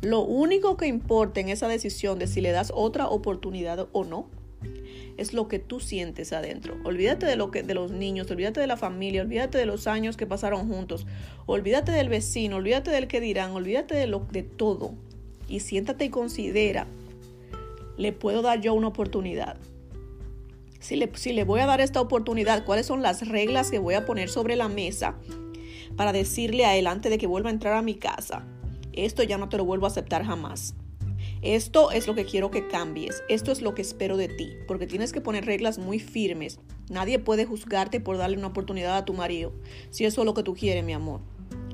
Lo 0.00 0.22
único 0.22 0.78
que 0.78 0.86
importa 0.86 1.40
en 1.40 1.50
esa 1.50 1.68
decisión 1.68 2.18
de 2.18 2.26
si 2.26 2.40
le 2.40 2.50
das 2.50 2.72
otra 2.74 3.06
oportunidad 3.08 3.86
o 3.92 4.04
no 4.04 4.26
es 5.18 5.34
lo 5.34 5.46
que 5.46 5.58
tú 5.58 5.78
sientes 5.78 6.32
adentro. 6.32 6.78
Olvídate 6.84 7.26
de 7.26 7.36
lo 7.36 7.50
que 7.50 7.62
de 7.62 7.74
los 7.74 7.90
niños, 7.90 8.30
olvídate 8.30 8.60
de 8.60 8.66
la 8.66 8.78
familia, 8.78 9.20
olvídate 9.20 9.58
de 9.58 9.66
los 9.66 9.86
años 9.86 10.16
que 10.16 10.26
pasaron 10.26 10.68
juntos, 10.68 11.06
olvídate 11.44 11.92
del 11.92 12.08
vecino, 12.08 12.56
olvídate 12.56 12.90
del 12.90 13.08
que 13.08 13.20
dirán, 13.20 13.50
olvídate 13.50 13.94
de 13.94 14.06
lo 14.06 14.20
de 14.32 14.42
todo 14.42 14.94
y 15.48 15.60
siéntate 15.60 16.06
y 16.06 16.08
considera 16.08 16.86
le 17.98 18.12
puedo 18.12 18.40
dar 18.40 18.62
yo 18.62 18.72
una 18.72 18.88
oportunidad 18.88 19.58
si 20.84 21.32
le, 21.32 21.44
voy 21.44 21.60
a 21.60 21.66
dar 21.66 21.80
esta 21.80 22.00
oportunidad, 22.00 22.66
cuáles 22.66 22.84
son 22.84 23.00
las 23.00 23.26
reglas 23.26 23.70
que 23.70 23.78
voy 23.78 23.94
a 23.94 24.04
poner 24.04 24.28
sobre 24.28 24.54
la 24.54 24.68
mesa 24.68 25.16
para 25.96 26.12
decirle 26.12 26.66
a 26.66 26.76
él 26.76 26.86
antes 26.86 27.10
de 27.10 27.16
que 27.16 27.26
vuelva 27.26 27.48
a 27.48 27.52
entrar 27.52 27.72
a 27.72 27.80
mi 27.80 27.94
casa, 27.94 28.46
esto 28.92 29.22
ya 29.22 29.38
no 29.38 29.48
te 29.48 29.56
lo 29.56 29.64
vuelvo 29.64 29.86
a 29.86 29.88
aceptar 29.88 30.24
jamás. 30.24 30.74
Esto 31.40 31.90
es 31.90 32.06
lo 32.06 32.14
que 32.14 32.26
quiero 32.26 32.50
que 32.50 32.68
cambies, 32.68 33.22
esto 33.30 33.50
es 33.50 33.62
lo 33.62 33.74
que 33.74 33.80
espero 33.80 34.18
de 34.18 34.28
ti, 34.28 34.50
porque 34.66 34.86
tienes 34.86 35.12
que 35.12 35.22
poner 35.22 35.46
reglas 35.46 35.78
muy 35.78 35.98
firmes. 35.98 36.58
Nadie 36.90 37.18
puede 37.18 37.46
juzgarte 37.46 37.98
por 38.00 38.18
darle 38.18 38.36
una 38.36 38.48
oportunidad 38.48 38.96
a 38.98 39.04
tu 39.06 39.14
marido, 39.14 39.54
si 39.88 40.04
eso 40.04 40.20
es 40.20 40.26
lo 40.26 40.34
que 40.34 40.42
tú 40.42 40.54
quieres, 40.54 40.84
mi 40.84 40.92
amor. 40.92 41.22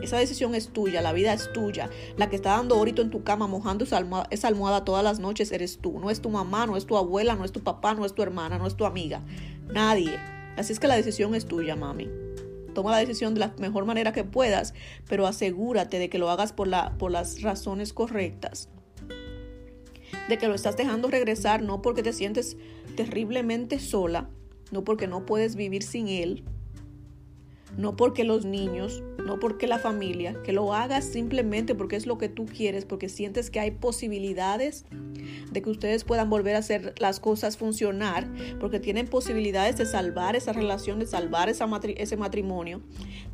Esa 0.02 0.16
decisión 0.16 0.54
es 0.54 0.68
tuya, 0.68 1.02
la 1.02 1.12
vida 1.12 1.32
es 1.32 1.52
tuya. 1.52 1.90
La 2.16 2.30
que 2.30 2.36
está 2.36 2.50
dando 2.56 2.74
ahorita 2.76 3.02
en 3.02 3.10
tu 3.10 3.22
cama 3.22 3.46
mojando 3.46 3.84
esa 3.84 3.98
almohada, 3.98 4.26
esa 4.30 4.48
almohada 4.48 4.84
todas 4.84 5.04
las 5.04 5.18
noches 5.18 5.52
eres 5.52 5.78
tú. 5.78 6.00
No 6.00 6.10
es 6.10 6.20
tu 6.20 6.30
mamá, 6.30 6.66
no 6.66 6.76
es 6.76 6.86
tu 6.86 6.96
abuela, 6.96 7.36
no 7.36 7.44
es 7.44 7.52
tu 7.52 7.60
papá, 7.60 7.94
no 7.94 8.06
es 8.06 8.14
tu 8.14 8.22
hermana, 8.22 8.58
no 8.58 8.66
es 8.66 8.76
tu 8.76 8.86
amiga. 8.86 9.22
Nadie. 9.68 10.18
Así 10.56 10.72
es 10.72 10.80
que 10.80 10.88
la 10.88 10.96
decisión 10.96 11.34
es 11.34 11.46
tuya, 11.46 11.76
mami. 11.76 12.08
Toma 12.74 12.92
la 12.92 12.98
decisión 12.98 13.34
de 13.34 13.40
la 13.40 13.54
mejor 13.58 13.84
manera 13.84 14.12
que 14.12 14.24
puedas, 14.24 14.74
pero 15.08 15.26
asegúrate 15.26 15.98
de 15.98 16.08
que 16.08 16.18
lo 16.18 16.30
hagas 16.30 16.52
por, 16.52 16.68
la, 16.68 16.96
por 16.98 17.10
las 17.10 17.42
razones 17.42 17.92
correctas. 17.92 18.68
De 20.28 20.38
que 20.38 20.48
lo 20.48 20.54
estás 20.54 20.76
dejando 20.76 21.08
regresar 21.08 21.62
no 21.62 21.82
porque 21.82 22.02
te 22.02 22.12
sientes 22.12 22.56
terriblemente 22.96 23.80
sola, 23.80 24.28
no 24.70 24.84
porque 24.84 25.06
no 25.06 25.26
puedes 25.26 25.56
vivir 25.56 25.82
sin 25.82 26.08
él, 26.08 26.44
no 27.76 27.96
porque 27.96 28.24
los 28.24 28.44
niños, 28.44 29.02
no 29.20 29.38
porque 29.38 29.66
la 29.66 29.78
familia, 29.78 30.36
que 30.44 30.52
lo 30.52 30.74
hagas 30.74 31.04
simplemente 31.04 31.74
porque 31.74 31.96
es 31.96 32.06
lo 32.06 32.18
que 32.18 32.28
tú 32.28 32.46
quieres, 32.46 32.84
porque 32.84 33.08
sientes 33.08 33.50
que 33.50 33.60
hay 33.60 33.70
posibilidades 33.70 34.84
de 35.50 35.62
que 35.62 35.70
ustedes 35.70 36.04
puedan 36.04 36.30
volver 36.30 36.56
a 36.56 36.60
hacer 36.60 36.94
las 36.98 37.20
cosas 37.20 37.56
funcionar, 37.56 38.28
porque 38.58 38.80
tienen 38.80 39.06
posibilidades 39.06 39.76
de 39.76 39.86
salvar 39.86 40.36
esa 40.36 40.52
relación, 40.52 40.98
de 40.98 41.06
salvar 41.06 41.48
ese 41.48 42.16
matrimonio, 42.16 42.80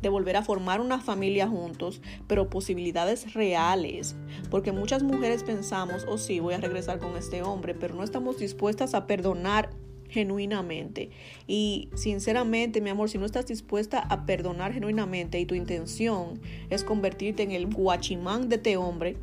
de 0.01 0.09
volver 0.09 0.37
a 0.37 0.43
formar 0.43 0.81
una 0.81 0.99
familia 0.99 1.47
juntos, 1.47 2.01
pero 2.27 2.49
posibilidades 2.49 3.33
reales, 3.33 4.15
porque 4.49 4.71
muchas 4.71 5.03
mujeres 5.03 5.43
pensamos, 5.43 6.05
oh 6.07 6.17
sí, 6.17 6.39
voy 6.39 6.53
a 6.53 6.59
regresar 6.59 6.99
con 6.99 7.15
este 7.17 7.41
hombre, 7.41 7.73
pero 7.73 7.95
no 7.95 8.03
estamos 8.03 8.37
dispuestas 8.37 8.93
a 8.93 9.07
perdonar 9.07 9.69
genuinamente. 10.09 11.09
Y 11.47 11.89
sinceramente, 11.95 12.81
mi 12.81 12.89
amor, 12.89 13.09
si 13.09 13.17
no 13.17 13.25
estás 13.25 13.47
dispuesta 13.47 13.99
a 13.99 14.25
perdonar 14.25 14.73
genuinamente 14.73 15.39
y 15.39 15.45
tu 15.45 15.55
intención 15.55 16.39
es 16.69 16.83
convertirte 16.83 17.43
en 17.43 17.51
el 17.51 17.67
guachimán 17.67 18.49
de 18.49 18.55
este 18.55 18.77
hombre, 18.77 19.17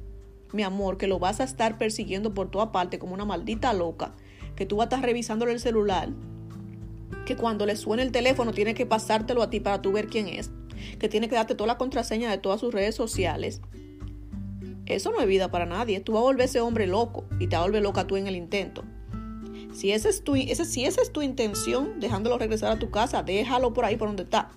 mi 0.53 0.63
amor, 0.63 0.99
que 0.99 1.07
lo 1.07 1.19
vas 1.19 1.41
a 1.41 1.45
estar 1.45 1.79
persiguiendo 1.79 2.33
por 2.33 2.51
toda 2.51 2.73
parte 2.73 2.99
como 2.99 3.15
una 3.15 3.25
maldita 3.25 3.73
loca, 3.73 4.15
que 4.55 4.67
tú 4.67 4.77
vas 4.77 4.85
a 4.85 4.89
estar 4.89 5.03
revisándole 5.05 5.53
el 5.53 5.61
celular, 5.61 6.11
que 7.27 7.37
cuando 7.37 7.67
le 7.67 7.77
suene 7.77 8.03
el 8.03 8.13
teléfono 8.13 8.53
tiene 8.53 8.75
que 8.75 8.87
pasártelo 8.87 9.43
a 9.43 9.51
ti 9.51 9.61
para 9.61 9.83
tú 9.83 9.93
ver 9.93 10.07
quién 10.07 10.29
es, 10.29 10.51
que 10.99 11.09
tiene 11.09 11.29
que 11.29 11.35
darte 11.35 11.55
toda 11.55 11.69
la 11.69 11.79
contraseña 11.79 12.31
de 12.31 12.39
todas 12.39 12.61
sus 12.61 12.73
redes 12.73 12.95
sociales. 12.95 13.61
Eso 14.87 15.11
no 15.11 15.21
es 15.21 15.27
vida 15.27 15.51
para 15.51 15.65
nadie. 15.65 16.01
Tú 16.01 16.13
vas 16.13 16.21
a 16.21 16.25
volver 16.25 16.45
ese 16.45 16.61
hombre 16.61 16.87
loco 16.87 17.25
y 17.41 17.47
te 17.47 17.57
vas 17.57 17.63
a 17.63 17.67
volver 17.67 17.83
loca 17.83 18.07
tú 18.07 18.17
en 18.17 18.27
el 18.27 18.37
intento. 18.37 18.85
Si 19.75 19.91
esa 19.91 20.09
es 20.09 20.23
tu, 20.23 20.37
si 20.37 20.85
esa 20.85 21.03
es 21.03 21.13
tu 21.13 21.21
intención, 21.21 21.99
dejándolo 21.99 22.39
regresar 22.39 22.71
a 22.71 22.79
tu 22.79 22.91
casa, 22.91 23.25
déjalo 23.25 23.73
por 23.73 23.85
ahí 23.85 23.97
por 23.97 24.09
donde 24.09 24.23
está. 24.23 24.53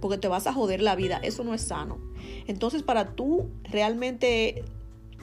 Porque 0.00 0.18
te 0.18 0.26
vas 0.26 0.48
a 0.48 0.52
joder 0.52 0.82
la 0.82 0.96
vida. 0.96 1.20
Eso 1.22 1.44
no 1.44 1.54
es 1.54 1.62
sano. 1.62 1.98
Entonces, 2.48 2.82
para 2.82 3.14
tú 3.14 3.48
realmente 3.70 4.64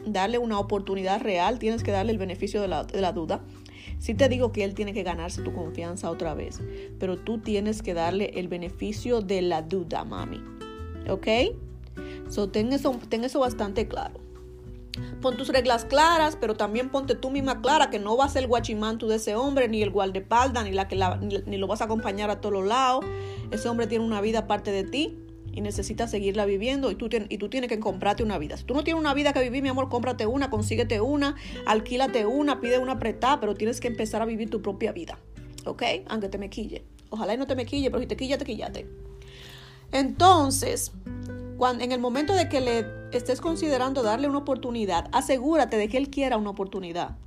darle 0.06 0.38
una 0.38 0.58
oportunidad 0.58 1.22
real, 1.22 1.60
tienes 1.60 1.84
que 1.84 1.92
darle 1.92 2.14
el 2.14 2.18
beneficio 2.18 2.62
de 2.62 2.70
la, 2.70 2.86
de 2.86 3.02
la 3.02 3.12
duda. 3.12 3.44
Sí 4.00 4.14
te 4.14 4.30
digo 4.30 4.54
que 4.54 4.64
él 4.64 4.74
tiene 4.74 4.94
que 4.94 5.04
ganarse 5.04 5.42
tu 5.42 5.54
confianza 5.54 6.10
otra 6.10 6.34
vez, 6.34 6.62
pero 7.00 7.18
tú 7.18 7.40
tienes 7.40 7.82
que 7.82 7.94
darle 7.94 8.32
el 8.36 8.48
beneficio 8.48 9.20
de 9.20 9.42
la 9.42 9.62
duda, 9.62 10.06
mami. 10.06 10.42
¿Ok? 11.10 11.28
So, 12.30 12.50
ten 12.50 12.72
eso, 12.72 12.98
ten 13.10 13.26
eso 13.26 13.42
bastante 13.42 13.90
claro. 13.90 14.29
Pon 15.22 15.36
tus 15.36 15.50
reglas 15.50 15.86
claras, 15.86 16.38
pero 16.40 16.56
también 16.56 16.90
ponte 16.90 17.16
tú 17.16 17.30
misma 17.30 17.62
clara 17.62 17.90
que 17.90 18.00
no 18.00 18.16
vas 18.16 18.32
a 18.32 18.34
ser 18.34 18.44
el 18.44 18.48
guachimán 18.48 18.98
tú 18.98 19.08
de 19.08 19.18
ese 19.18 19.36
hombre, 19.36 19.68
ni 19.68 19.82
el 19.82 19.90
guardaespaldas, 19.90 20.64
ni, 20.64 20.72
la 20.72 20.88
que 20.88 20.98
ni, 21.46 21.58
lo 21.58 21.68
vas 21.68 21.82
a 21.82 21.86
acompañar 21.86 22.30
a 22.30 22.40
todos 22.40 22.66
lados. 22.66 23.06
Ese 23.52 23.68
hombre 23.68 23.88
tiene 23.88 24.06
una 24.06 24.22
vida 24.22 24.40
aparte 24.40 24.72
de 24.72 24.84
ti 24.84 25.18
y 25.52 25.62
necesitas 25.62 26.12
seguirla 26.12 26.46
viviendo 26.46 26.92
y 26.92 26.96
tú, 26.96 27.10
y 27.12 27.38
tú 27.38 27.50
tienes 27.50 27.70
que 27.70 27.80
comprarte 27.80 28.24
una 28.24 28.38
vida. 28.38 28.56
Si 28.56 28.64
tú 28.64 28.74
no 28.74 28.84
tienes 28.84 29.00
una 29.00 29.14
vida 29.14 29.34
que 29.34 29.42
vivir, 29.42 29.62
mi 29.62 29.70
amor, 29.70 29.90
cómprate 29.90 30.26
una, 30.26 30.50
consíguete 30.50 31.02
una, 31.02 31.36
alquílate 31.66 32.26
una, 32.26 32.62
pide 32.62 32.78
una 32.78 32.94
apretada, 32.94 33.40
pero 33.40 33.56
tienes 33.56 33.80
que 33.82 33.88
empezar 33.88 34.22
a 34.22 34.26
vivir 34.26 34.50
tu 34.50 34.62
propia 34.62 34.92
vida. 34.92 35.20
¿Ok? 35.66 35.84
Aunque 36.08 36.30
te 36.30 36.38
me 36.38 36.50
quille. 36.50 36.86
Ojalá 37.10 37.34
y 37.34 37.38
no 37.38 37.48
te 37.48 37.56
me 37.56 37.66
quille, 37.66 37.90
pero 37.90 38.02
si 38.02 38.08
te 38.08 38.16
quilla, 38.16 38.38
te 38.38 38.46
quillate. 38.46 38.88
Entonces, 39.92 40.92
en 41.68 41.92
el 41.92 42.00
momento 42.00 42.34
de 42.34 42.48
que 42.48 42.62
le 42.62 42.86
estés 43.12 43.42
considerando 43.42 44.02
darle 44.02 44.30
una 44.30 44.38
oportunidad, 44.38 45.10
asegúrate 45.12 45.78
de 45.78 45.90
que 45.90 45.98
él 45.98 46.10
quiera 46.10 46.38
una 46.38 46.52
oportunidad. 46.52 47.18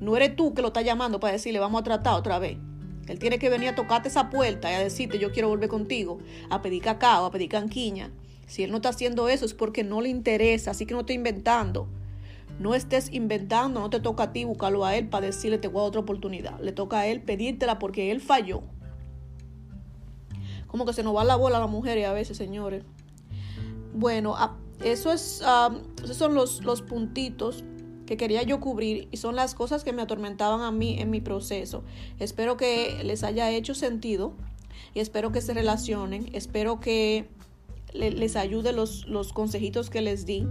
No 0.00 0.16
eres 0.16 0.36
tú 0.36 0.54
que 0.54 0.62
lo 0.62 0.68
estás 0.68 0.84
llamando 0.84 1.18
para 1.18 1.32
decirle 1.32 1.58
vamos 1.58 1.80
a 1.80 1.84
tratar 1.84 2.14
otra 2.14 2.38
vez. 2.38 2.58
Él 3.08 3.18
tiene 3.18 3.40
que 3.40 3.50
venir 3.50 3.70
a 3.70 3.74
tocarte 3.74 4.08
esa 4.08 4.30
puerta 4.30 4.70
y 4.70 4.74
a 4.74 4.78
decirte 4.78 5.18
yo 5.18 5.32
quiero 5.32 5.48
volver 5.48 5.68
contigo, 5.68 6.18
a 6.48 6.62
pedir 6.62 6.82
cacao, 6.82 7.24
a 7.24 7.30
pedir 7.32 7.48
canquiña. 7.48 8.12
Si 8.46 8.62
él 8.62 8.70
no 8.70 8.76
está 8.76 8.90
haciendo 8.90 9.28
eso 9.28 9.44
es 9.44 9.54
porque 9.54 9.82
no 9.82 10.00
le 10.00 10.08
interesa, 10.08 10.70
así 10.70 10.86
que 10.86 10.94
no 10.94 11.00
está 11.00 11.12
inventando. 11.12 11.88
No 12.60 12.76
estés 12.76 13.12
inventando, 13.12 13.80
no 13.80 13.90
te 13.90 13.98
toca 13.98 14.24
a 14.24 14.32
ti 14.32 14.44
buscarlo 14.44 14.84
a 14.84 14.94
él 14.96 15.08
para 15.08 15.26
decirle 15.26 15.58
te 15.58 15.66
voy 15.66 15.80
a 15.80 15.82
dar 15.82 15.88
otra 15.88 16.00
oportunidad. 16.02 16.60
Le 16.60 16.70
toca 16.70 17.00
a 17.00 17.06
él 17.08 17.20
pedírtela 17.20 17.80
porque 17.80 18.12
él 18.12 18.20
falló. 18.20 18.62
Como 20.68 20.86
que 20.86 20.92
se 20.92 21.02
nos 21.02 21.16
va 21.16 21.24
la 21.24 21.34
bola 21.34 21.56
a 21.56 21.60
las 21.60 21.70
mujeres 21.70 22.06
a 22.06 22.12
veces, 22.12 22.36
señores. 22.36 22.84
Bueno, 23.92 24.36
eso 24.82 25.12
es, 25.12 25.42
esos 26.02 26.16
son 26.16 26.34
los, 26.34 26.64
los 26.64 26.82
puntitos 26.82 27.64
que 28.06 28.16
quería 28.16 28.42
yo 28.42 28.60
cubrir 28.60 29.08
y 29.10 29.16
son 29.16 29.36
las 29.36 29.54
cosas 29.54 29.84
que 29.84 29.92
me 29.92 30.02
atormentaban 30.02 30.60
a 30.60 30.70
mí 30.70 30.96
en 30.98 31.10
mi 31.10 31.20
proceso. 31.20 31.84
Espero 32.18 32.56
que 32.56 33.02
les 33.04 33.22
haya 33.22 33.50
hecho 33.50 33.74
sentido 33.74 34.34
y 34.94 35.00
espero 35.00 35.32
que 35.32 35.40
se 35.40 35.54
relacionen, 35.54 36.28
espero 36.34 36.80
que 36.80 37.28
les 37.92 38.36
ayude 38.36 38.72
los, 38.72 39.06
los 39.06 39.32
consejitos 39.32 39.90
que 39.90 40.00
les 40.00 40.26
di. 40.26 40.46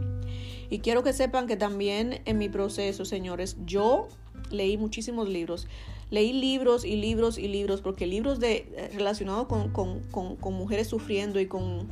Y 0.69 0.79
quiero 0.79 1.03
que 1.03 1.13
sepan 1.13 1.47
que 1.47 1.57
también 1.57 2.21
en 2.25 2.37
mi 2.37 2.49
proceso, 2.49 3.03
señores, 3.03 3.57
yo 3.65 4.07
leí 4.49 4.77
muchísimos 4.77 5.27
libros. 5.27 5.67
Leí 6.09 6.33
libros 6.33 6.85
y 6.85 6.97
libros 6.97 7.37
y 7.37 7.47
libros, 7.47 7.81
porque 7.81 8.05
libros 8.05 8.39
de, 8.39 8.67
eh, 8.75 8.91
relacionados 8.93 9.47
con, 9.47 9.71
con, 9.71 10.01
con, 10.09 10.53
mujeres 10.53 10.87
sufriendo 10.87 11.39
y 11.39 11.47
con 11.47 11.87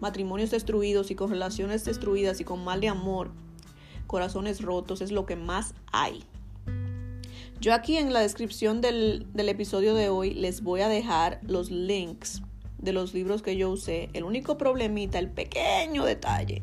matrimonios 0.00 0.50
destruidos 0.50 1.10
y 1.10 1.14
con 1.14 1.30
relaciones 1.30 1.84
destruidas 1.84 2.40
y 2.40 2.44
con 2.44 2.64
mal 2.64 2.80
de 2.80 2.88
amor 2.88 3.30
corazones 4.08 4.60
rotos, 4.62 5.00
es 5.00 5.12
lo 5.12 5.24
que 5.24 5.36
más 5.36 5.74
hay. 5.92 6.24
Yo 7.60 7.74
aquí 7.74 7.96
en 7.96 8.12
la 8.12 8.20
descripción 8.20 8.80
del, 8.80 9.26
episodio 9.36 9.94
de 9.94 10.08
hoy 10.08 10.34
les 10.34 10.62
voy 10.62 10.80
a 10.80 10.88
dejar 10.88 11.40
los 11.46 11.70
links 11.70 12.42
de 12.78 12.92
los 12.92 13.14
libros 13.14 13.42
que 13.42 13.56
yo 13.56 13.70
usé. 13.70 14.08
El 14.14 14.24
único 14.24 14.58
problemita, 14.58 15.20
el 15.20 15.30
pequeño 15.30 16.04
detalle, 16.04 16.62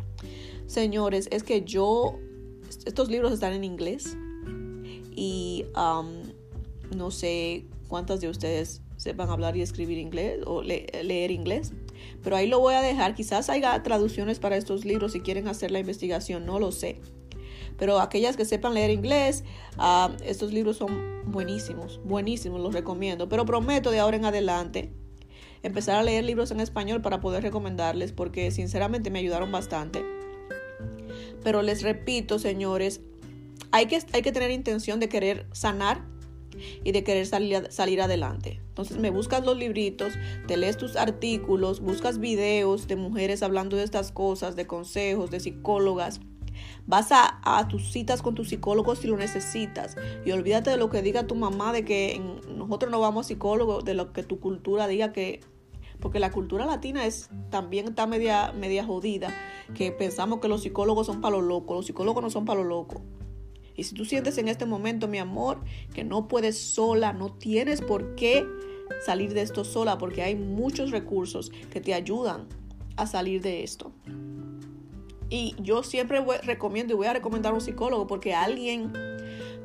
señores, 0.67 1.29
es 1.31 1.43
que 1.43 1.63
yo, 1.63 2.17
estos 2.85 3.09
libros 3.09 3.31
están 3.31 3.53
en 3.53 3.63
inglés 3.63 4.17
y 5.15 5.65
um, 5.75 6.23
no 6.97 7.11
sé 7.11 7.65
cuántas 7.87 8.21
de 8.21 8.29
ustedes 8.29 8.81
sepan 8.97 9.29
hablar 9.29 9.55
y 9.55 9.61
escribir 9.61 9.97
inglés 9.97 10.39
o 10.45 10.61
leer 10.63 11.31
inglés. 11.31 11.73
Pero 12.23 12.35
ahí 12.35 12.47
lo 12.47 12.59
voy 12.59 12.73
a 12.75 12.81
dejar. 12.81 13.15
Quizás 13.15 13.49
haya 13.49 13.81
traducciones 13.83 14.39
para 14.39 14.57
estos 14.57 14.85
libros 14.85 15.13
si 15.13 15.21
quieren 15.21 15.47
hacer 15.47 15.71
la 15.71 15.79
investigación, 15.79 16.45
no 16.45 16.59
lo 16.59 16.71
sé. 16.71 16.99
Pero 17.77 17.99
aquellas 17.99 18.37
que 18.37 18.45
sepan 18.45 18.73
leer 18.73 18.89
inglés, 18.89 19.43
ah, 19.77 20.15
estos 20.23 20.53
libros 20.53 20.77
son 20.77 21.23
buenísimos, 21.25 21.99
buenísimos, 22.03 22.61
los 22.61 22.73
recomiendo. 22.73 23.27
Pero 23.27 23.45
prometo 23.45 23.91
de 23.91 23.99
ahora 23.99 24.17
en 24.17 24.25
adelante 24.25 24.91
empezar 25.63 25.95
a 25.97 26.03
leer 26.03 26.23
libros 26.23 26.51
en 26.51 26.59
español 26.59 27.01
para 27.01 27.19
poder 27.19 27.43
recomendarles 27.43 28.11
porque 28.11 28.51
sinceramente 28.51 29.09
me 29.09 29.19
ayudaron 29.19 29.51
bastante. 29.51 30.05
Pero 31.43 31.61
les 31.61 31.81
repito, 31.81 32.39
señores, 32.39 33.01
hay 33.71 33.87
que, 33.87 33.99
hay 34.13 34.21
que 34.21 34.31
tener 34.31 34.51
intención 34.51 34.99
de 34.99 35.09
querer 35.09 35.47
sanar 35.51 36.05
y 36.83 36.91
de 36.91 37.03
querer 37.03 37.25
salir, 37.25 37.67
salir 37.69 38.01
adelante. 38.01 38.61
Entonces 38.69 38.97
me 38.97 39.09
buscas 39.09 39.45
los 39.45 39.57
libritos, 39.57 40.13
te 40.47 40.57
lees 40.57 40.77
tus 40.77 40.95
artículos, 40.95 41.79
buscas 41.79 42.19
videos 42.19 42.87
de 42.87 42.95
mujeres 42.95 43.43
hablando 43.43 43.77
de 43.77 43.83
estas 43.83 44.11
cosas, 44.11 44.55
de 44.55 44.67
consejos, 44.67 45.31
de 45.31 45.39
psicólogas 45.39 46.19
Vas 46.87 47.09
a, 47.11 47.67
tus 47.67 47.91
citas 47.91 48.21
con 48.21 48.35
tu 48.35 48.45
psicólogo 48.45 48.95
si 48.95 49.07
lo 49.07 49.17
necesitas. 49.17 49.95
Y 50.25 50.31
olvídate 50.31 50.69
de 50.69 50.77
lo 50.77 50.89
que 50.89 51.01
diga 51.01 51.27
tu 51.27 51.35
mamá, 51.35 51.73
de 51.73 51.83
que 51.85 52.21
nosotros 52.47 52.91
no 52.91 52.99
vamos 52.99 53.25
a 53.25 53.27
psicólogo, 53.27 53.81
de 53.81 53.93
lo 53.93 54.13
que 54.13 54.23
tu 54.23 54.39
cultura 54.39 54.87
diga 54.87 55.11
que... 55.11 55.41
Porque 55.99 56.19
la 56.19 56.29
cultura 56.29 56.65
latina 56.65 57.05
es 57.05 57.29
también 57.49 57.87
está 57.87 58.05
media, 58.05 58.51
media 58.51 58.83
jodida, 58.83 59.33
que 59.73 59.91
pensamos 59.91 60.39
que 60.39 60.49
los 60.49 60.61
psicólogos 60.61 61.07
son 61.07 61.21
para 61.21 61.37
los 61.37 61.45
locos. 61.45 61.77
Los 61.77 61.85
psicólogos 61.85 62.21
no 62.21 62.29
son 62.29 62.45
para 62.45 62.59
los 62.59 62.69
locos. 62.69 63.01
Y 63.75 63.83
si 63.83 63.93
tú 63.93 64.05
sientes 64.05 64.37
en 64.37 64.47
este 64.47 64.65
momento, 64.65 65.07
mi 65.07 65.17
amor, 65.17 65.61
que 65.93 66.03
no 66.03 66.27
puedes 66.27 66.57
sola, 66.57 67.13
no 67.13 67.33
tienes 67.33 67.81
por 67.81 68.15
qué 68.15 68.45
salir 69.05 69.33
de 69.33 69.41
esto 69.41 69.63
sola, 69.63 69.97
porque 69.97 70.21
hay 70.21 70.35
muchos 70.35 70.91
recursos 70.91 71.51
que 71.71 71.81
te 71.81 71.93
ayudan 71.93 72.47
a 72.95 73.07
salir 73.07 73.41
de 73.41 73.63
esto. 73.63 73.91
Y 75.29 75.55
yo 75.59 75.83
siempre 75.83 76.23
recomiendo 76.43 76.93
y 76.93 76.97
voy 76.97 77.07
a 77.07 77.13
recomendar 77.13 77.51
a 77.51 77.55
un 77.55 77.61
psicólogo 77.61 78.05
porque 78.05 78.33
alguien, 78.33 78.93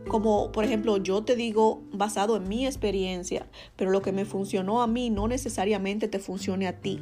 como 0.08 0.50
por 0.52 0.64
ejemplo 0.64 0.96
yo 0.96 1.22
te 1.22 1.36
digo 1.36 1.82
basado 1.92 2.36
en 2.36 2.48
mi 2.48 2.66
experiencia, 2.66 3.46
pero 3.76 3.90
lo 3.90 4.00
que 4.00 4.12
me 4.12 4.24
funcionó 4.24 4.82
a 4.82 4.86
mí 4.86 5.10
no 5.10 5.28
necesariamente 5.28 6.08
te 6.08 6.18
funcione 6.18 6.66
a 6.66 6.80
ti. 6.80 6.98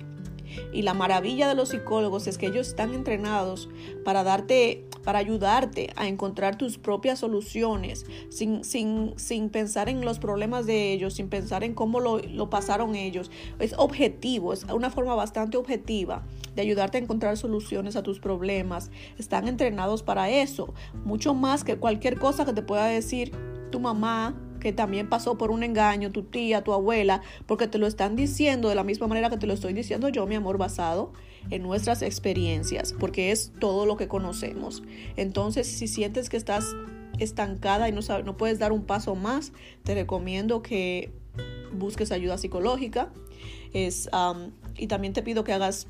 Y 0.72 0.82
la 0.82 0.94
maravilla 0.94 1.48
de 1.48 1.54
los 1.54 1.70
psicólogos 1.70 2.26
es 2.26 2.38
que 2.38 2.46
ellos 2.46 2.68
están 2.68 2.94
entrenados 2.94 3.68
para 4.04 4.24
darte, 4.24 4.84
para 5.04 5.18
ayudarte 5.18 5.90
a 5.96 6.08
encontrar 6.08 6.56
tus 6.56 6.78
propias 6.78 7.18
soluciones, 7.18 8.06
sin, 8.28 8.64
sin, 8.64 9.14
sin 9.16 9.50
pensar 9.50 9.88
en 9.88 10.04
los 10.04 10.18
problemas 10.18 10.66
de 10.66 10.92
ellos, 10.92 11.14
sin 11.14 11.28
pensar 11.28 11.64
en 11.64 11.74
cómo 11.74 12.00
lo, 12.00 12.18
lo 12.18 12.50
pasaron 12.50 12.94
ellos. 12.94 13.30
Es 13.58 13.74
objetivo, 13.76 14.52
es 14.52 14.64
una 14.64 14.90
forma 14.90 15.14
bastante 15.14 15.56
objetiva 15.56 16.26
de 16.54 16.62
ayudarte 16.62 16.98
a 16.98 17.00
encontrar 17.00 17.36
soluciones 17.36 17.96
a 17.96 18.02
tus 18.02 18.20
problemas. 18.20 18.90
Están 19.18 19.48
entrenados 19.48 20.02
para 20.02 20.30
eso, 20.30 20.74
mucho 21.04 21.34
más 21.34 21.64
que 21.64 21.76
cualquier 21.76 22.18
cosa 22.18 22.44
que 22.44 22.52
te 22.52 22.62
pueda 22.62 22.86
decir 22.86 23.32
tu 23.70 23.80
mamá, 23.80 24.34
que 24.58 24.72
también 24.72 25.08
pasó 25.08 25.38
por 25.38 25.50
un 25.50 25.62
engaño, 25.62 26.10
tu 26.10 26.22
tía, 26.22 26.62
tu 26.62 26.72
abuela, 26.72 27.22
porque 27.46 27.68
te 27.68 27.78
lo 27.78 27.86
están 27.86 28.16
diciendo 28.16 28.68
de 28.68 28.74
la 28.74 28.84
misma 28.84 29.06
manera 29.06 29.30
que 29.30 29.36
te 29.36 29.46
lo 29.46 29.54
estoy 29.54 29.72
diciendo 29.72 30.08
yo, 30.08 30.26
mi 30.26 30.34
amor, 30.34 30.58
basado 30.58 31.12
en 31.50 31.62
nuestras 31.62 32.02
experiencias, 32.02 32.94
porque 32.98 33.30
es 33.30 33.52
todo 33.58 33.86
lo 33.86 33.96
que 33.96 34.08
conocemos. 34.08 34.82
Entonces, 35.16 35.66
si 35.66 35.88
sientes 35.88 36.28
que 36.28 36.36
estás 36.36 36.74
estancada 37.18 37.88
y 37.88 37.92
no, 37.92 38.00
no 38.24 38.36
puedes 38.36 38.58
dar 38.58 38.72
un 38.72 38.84
paso 38.84 39.14
más, 39.14 39.52
te 39.84 39.94
recomiendo 39.94 40.62
que 40.62 41.10
busques 41.72 42.12
ayuda 42.12 42.38
psicológica. 42.38 43.10
Es, 43.72 44.08
y 44.76 44.86
también 44.86 45.12
te 45.12 45.22
pido 45.22 45.44
que 45.44 45.52
hagas 45.52 45.86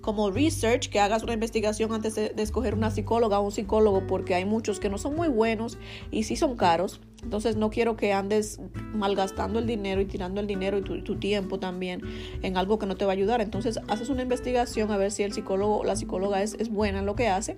como 0.00 0.30
research, 0.30 0.88
que 0.88 1.00
hagas 1.00 1.24
una 1.24 1.32
investigación 1.32 1.92
antes 1.92 2.14
de, 2.14 2.32
escoger 2.36 2.74
una 2.74 2.90
psicóloga 2.92 3.40
o 3.40 3.42
un 3.42 3.52
psicólogo, 3.52 4.06
porque 4.06 4.34
hay 4.34 4.44
muchos 4.44 4.78
que 4.78 4.88
no 4.88 4.98
son 4.98 5.16
muy 5.16 5.28
buenos 5.28 5.78
y 6.10 6.22
sí 6.22 6.36
son 6.36 6.56
caros. 6.56 7.00
Entonces 7.22 7.56
no 7.56 7.70
quiero 7.70 7.96
que 7.96 8.12
andes 8.12 8.60
malgastando 8.92 9.58
el 9.58 9.66
dinero 9.66 10.00
y 10.00 10.04
tirando 10.04 10.40
el 10.40 10.46
dinero 10.46 10.78
y 10.78 11.02
tu, 11.02 11.16
tiempo 11.16 11.58
también 11.58 12.02
en 12.42 12.56
algo 12.56 12.78
que 12.78 12.86
no 12.86 12.96
te 12.96 13.04
va 13.04 13.12
a 13.12 13.14
ayudar. 13.14 13.40
Entonces 13.40 13.80
haces 13.88 14.08
una 14.08 14.22
investigación 14.22 14.90
a 14.90 14.96
ver 14.96 15.10
si 15.10 15.22
el 15.22 15.32
psicólogo 15.32 15.78
o 15.78 15.84
la 15.84 15.96
psicóloga 15.96 16.42
es, 16.42 16.54
es 16.54 16.68
buena 16.68 17.00
en 17.00 17.06
lo 17.06 17.16
que 17.16 17.28
hace 17.28 17.56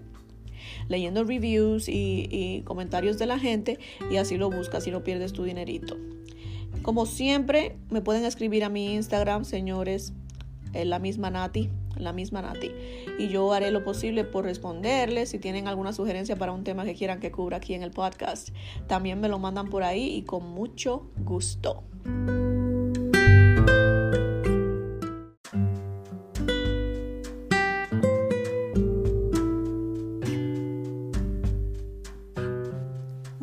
leyendo 0.89 1.25
reviews 1.25 1.89
y, 1.89 2.29
y, 2.31 2.63
comentarios 2.63 3.19
de 3.19 3.27
la 3.27 3.39
gente 3.39 3.79
y 4.11 4.17
así 4.17 4.37
lo 4.37 4.51
buscas 4.51 4.87
y 4.87 4.91
no 4.91 5.03
pierdes 5.03 5.33
tu 5.33 5.45
dinerito. 5.45 5.97
Como 6.83 7.07
siempre, 7.07 7.77
me 7.91 8.01
pueden 8.01 8.25
escribir 8.25 8.65
a 8.65 8.69
mi 8.69 8.95
Instagram, 8.95 9.45
señores, 9.45 10.13
en 10.73 10.91
la 10.91 10.99
misma 10.99 11.31
Nati, 11.31 11.71
la 11.99 12.13
misma 12.13 12.43
Nati. 12.43 12.73
Y 13.19 13.29
yo 13.29 13.53
haré 13.53 13.71
lo 13.71 13.85
posible 13.85 14.25
por 14.25 14.45
responderles. 14.45 15.31
Si 15.31 15.39
tienen 15.39 15.69
alguna 15.69 15.93
sugerencia 15.93 16.37
para 16.37 16.53
un 16.53 16.65
tema 16.65 16.85
que 16.85 16.95
quieran 16.95 17.21
que 17.21 17.31
cubra 17.31 17.59
aquí 17.59 17.75
en 17.75 17.83
el 17.83 17.91
podcast, 17.91 18.51
también 18.87 19.21
me 19.21 19.29
lo 19.29 19.39
mandan 19.39 19.69
por 19.69 19.83
ahí 19.83 20.17
y 20.17 20.23
con 20.23 20.49
mucho 20.49 21.11
gusto. 21.19 21.85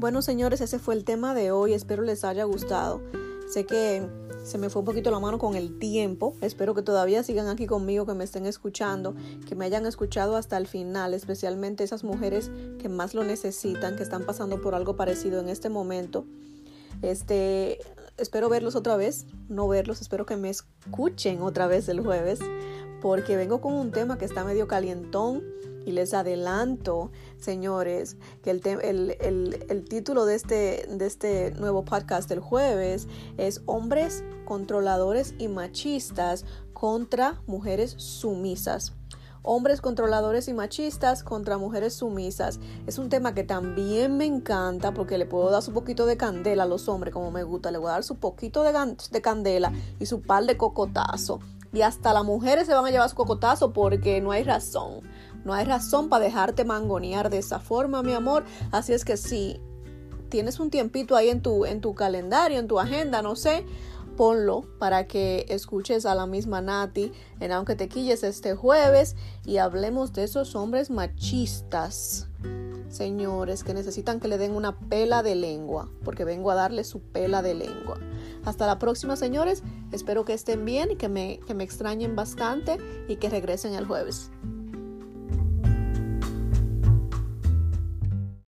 Bueno, 0.06 0.22
señores, 0.22 0.62
ese 0.62 0.78
fue 0.78 0.94
el 0.94 1.04
tema 1.04 1.34
de 1.34 1.50
hoy. 1.50 1.74
Espero 1.74 2.04
les 2.04 2.24
haya 2.24 2.44
gustado. 2.44 3.02
Sé 3.50 3.66
que 3.66 4.08
se 4.46 4.60
me 4.60 4.70
fue 4.70 4.82
un 4.82 4.86
poquito 4.86 5.10
la 5.10 5.20
mano 5.20 5.40
con 5.40 5.56
el 5.56 5.80
tiempo. 5.80 6.36
Espero 6.40 6.76
que 6.76 6.84
todavía 6.84 7.24
sigan 7.24 7.48
aquí 7.48 7.66
conmigo, 7.66 8.06
que 8.06 8.14
me 8.14 8.24
estén 8.24 8.46
escuchando, 8.46 9.16
que 9.48 9.56
me 9.56 9.66
hayan 9.66 9.88
escuchado 9.88 10.36
hasta 10.36 10.56
el 10.58 10.68
final, 10.68 11.16
especialmente 11.16 11.84
esas 11.84 12.04
mujeres 12.04 12.52
que 12.80 12.88
más 12.88 13.16
lo 13.16 13.24
necesitan, 13.24 13.96
que 13.96 14.04
están 14.04 14.24
pasando 14.24 14.62
por 14.62 14.76
algo 14.76 14.96
parecido 14.96 15.40
en 15.40 15.50
este 15.50 15.70
momento. 15.70 16.26
Este, 17.02 17.80
espero 18.18 18.48
verlos 18.48 18.76
otra 18.76 18.96
vez, 18.96 19.26
no 19.50 19.68
verlos, 19.68 20.00
espero 20.00 20.28
que 20.28 20.38
me 20.38 20.52
escuchen 20.52 21.42
otra 21.42 21.66
vez 21.66 21.90
el 21.90 22.02
jueves 22.02 22.40
porque 23.02 23.36
vengo 23.36 23.62
con 23.62 23.74
un 23.74 23.92
tema 23.92 24.20
que 24.20 24.26
está 24.26 24.44
medio 24.44 24.68
calientón 24.68 25.44
y 25.86 25.92
les 25.92 26.14
adelanto, 26.14 27.12
señores, 27.38 28.18
que 28.44 28.52
el, 28.52 28.62
el, 28.66 29.66
el, 29.70 29.86
título 29.86 30.26
de 30.26 30.36
este, 30.36 30.88
de 30.90 31.06
este 31.06 31.52
nuevo 31.52 31.86
podcast 31.86 32.28
del 32.28 32.40
jueves 32.40 33.08
es 33.38 33.62
Hombres 33.66 34.24
controladores 34.46 35.36
y 35.38 35.48
machistas 35.48 36.46
contra 36.74 37.42
mujeres 37.48 37.96
sumisas 37.98 38.94
hombres 39.46 39.80
controladores 39.80 40.48
y 40.48 40.54
machistas 40.54 41.24
contra 41.24 41.58
mujeres 41.58 41.94
sumisas. 41.94 42.60
Es 42.88 42.98
un 42.98 43.10
tema 43.10 43.34
que 43.34 43.44
también 43.44 44.18
me 44.18 44.26
encanta 44.26 44.94
porque 44.94 45.18
le 45.18 45.26
puedo 45.26 45.50
dar 45.52 45.62
su 45.62 45.72
poquito 45.72 46.06
de 46.06 46.18
candela 46.18 46.64
a 46.64 46.66
los 46.66 46.90
hombres 46.90 47.14
como 47.14 47.32
me 47.32 47.44
gusta. 47.44 47.72
Le 47.72 47.78
voy 47.78 47.90
a 47.90 47.94
dar 47.94 48.04
su 48.04 48.16
poquito 48.16 48.64
de, 48.64 48.74
de 49.12 49.22
candela 49.22 49.72
y 50.00 50.08
su 50.08 50.22
par 50.22 50.46
de 50.46 50.58
cocotazo. 50.58 51.40
Y 51.72 51.82
hasta 51.82 52.14
las 52.14 52.24
mujeres 52.24 52.68
se 52.68 52.74
van 52.74 52.86
a 52.86 52.90
llevar 52.90 53.10
su 53.10 53.16
cocotazo 53.16 53.74
porque 53.74 54.22
no 54.22 54.32
hay 54.32 54.44
razón. 54.44 55.02
No 55.46 55.54
hay 55.54 55.64
razón 55.64 56.10
para 56.10 56.26
dejarte 56.26 56.66
mangonear 56.66 57.30
de 57.30 57.38
esa 57.38 57.60
forma, 57.60 58.04
mi 58.04 58.14
amor. 58.14 58.44
Así 58.72 58.92
es 58.94 59.06
que 59.06 59.16
si 59.16 59.62
tienes 60.30 60.60
un 60.60 60.72
tiempito 60.72 61.16
ahí 61.16 61.30
en 61.30 61.42
tu, 61.42 61.66
en 61.66 61.80
tu 61.80 61.94
calendario, 61.94 62.60
en 62.60 62.68
tu 62.68 62.80
agenda, 62.80 63.22
no 63.22 63.36
sé, 63.36 63.64
ponlo 64.18 64.66
para 64.80 65.08
que 65.08 65.46
escuches 65.50 66.06
a 66.08 66.16
la 66.16 66.26
misma 66.26 66.62
Nati 66.62 67.12
en 67.40 67.52
Aunque 67.52 67.76
te 67.76 67.88
quilles 67.88 68.24
este 68.24 68.56
jueves 68.56 69.16
y 69.46 69.58
hablemos 69.58 70.14
de 70.14 70.24
esos 70.24 70.56
hombres 70.56 70.90
machistas, 70.90 72.28
señores, 72.90 73.64
que 73.64 73.76
necesitan 73.76 74.20
que 74.20 74.28
le 74.28 74.40
den 74.40 74.56
una 74.56 74.80
pela 74.80 75.22
de 75.22 75.36
lengua, 75.36 75.90
porque 76.04 76.26
vengo 76.26 76.50
a 76.50 76.56
darle 76.56 76.84
su 76.84 77.02
pela 77.02 77.44
de 77.44 77.54
lengua. 77.54 78.00
Hasta 78.46 78.66
la 78.66 78.80
próxima, 78.80 79.16
señores. 79.16 79.62
Espero 79.92 80.26
que 80.26 80.34
estén 80.34 80.66
bien 80.66 80.92
y 80.92 80.96
que 80.96 81.10
me, 81.10 81.40
que 81.46 81.54
me 81.54 81.64
extrañen 81.64 82.16
bastante 82.16 82.78
y 83.08 83.18
que 83.18 83.30
regresen 83.30 83.76
el 83.76 83.86
jueves. 83.86 84.32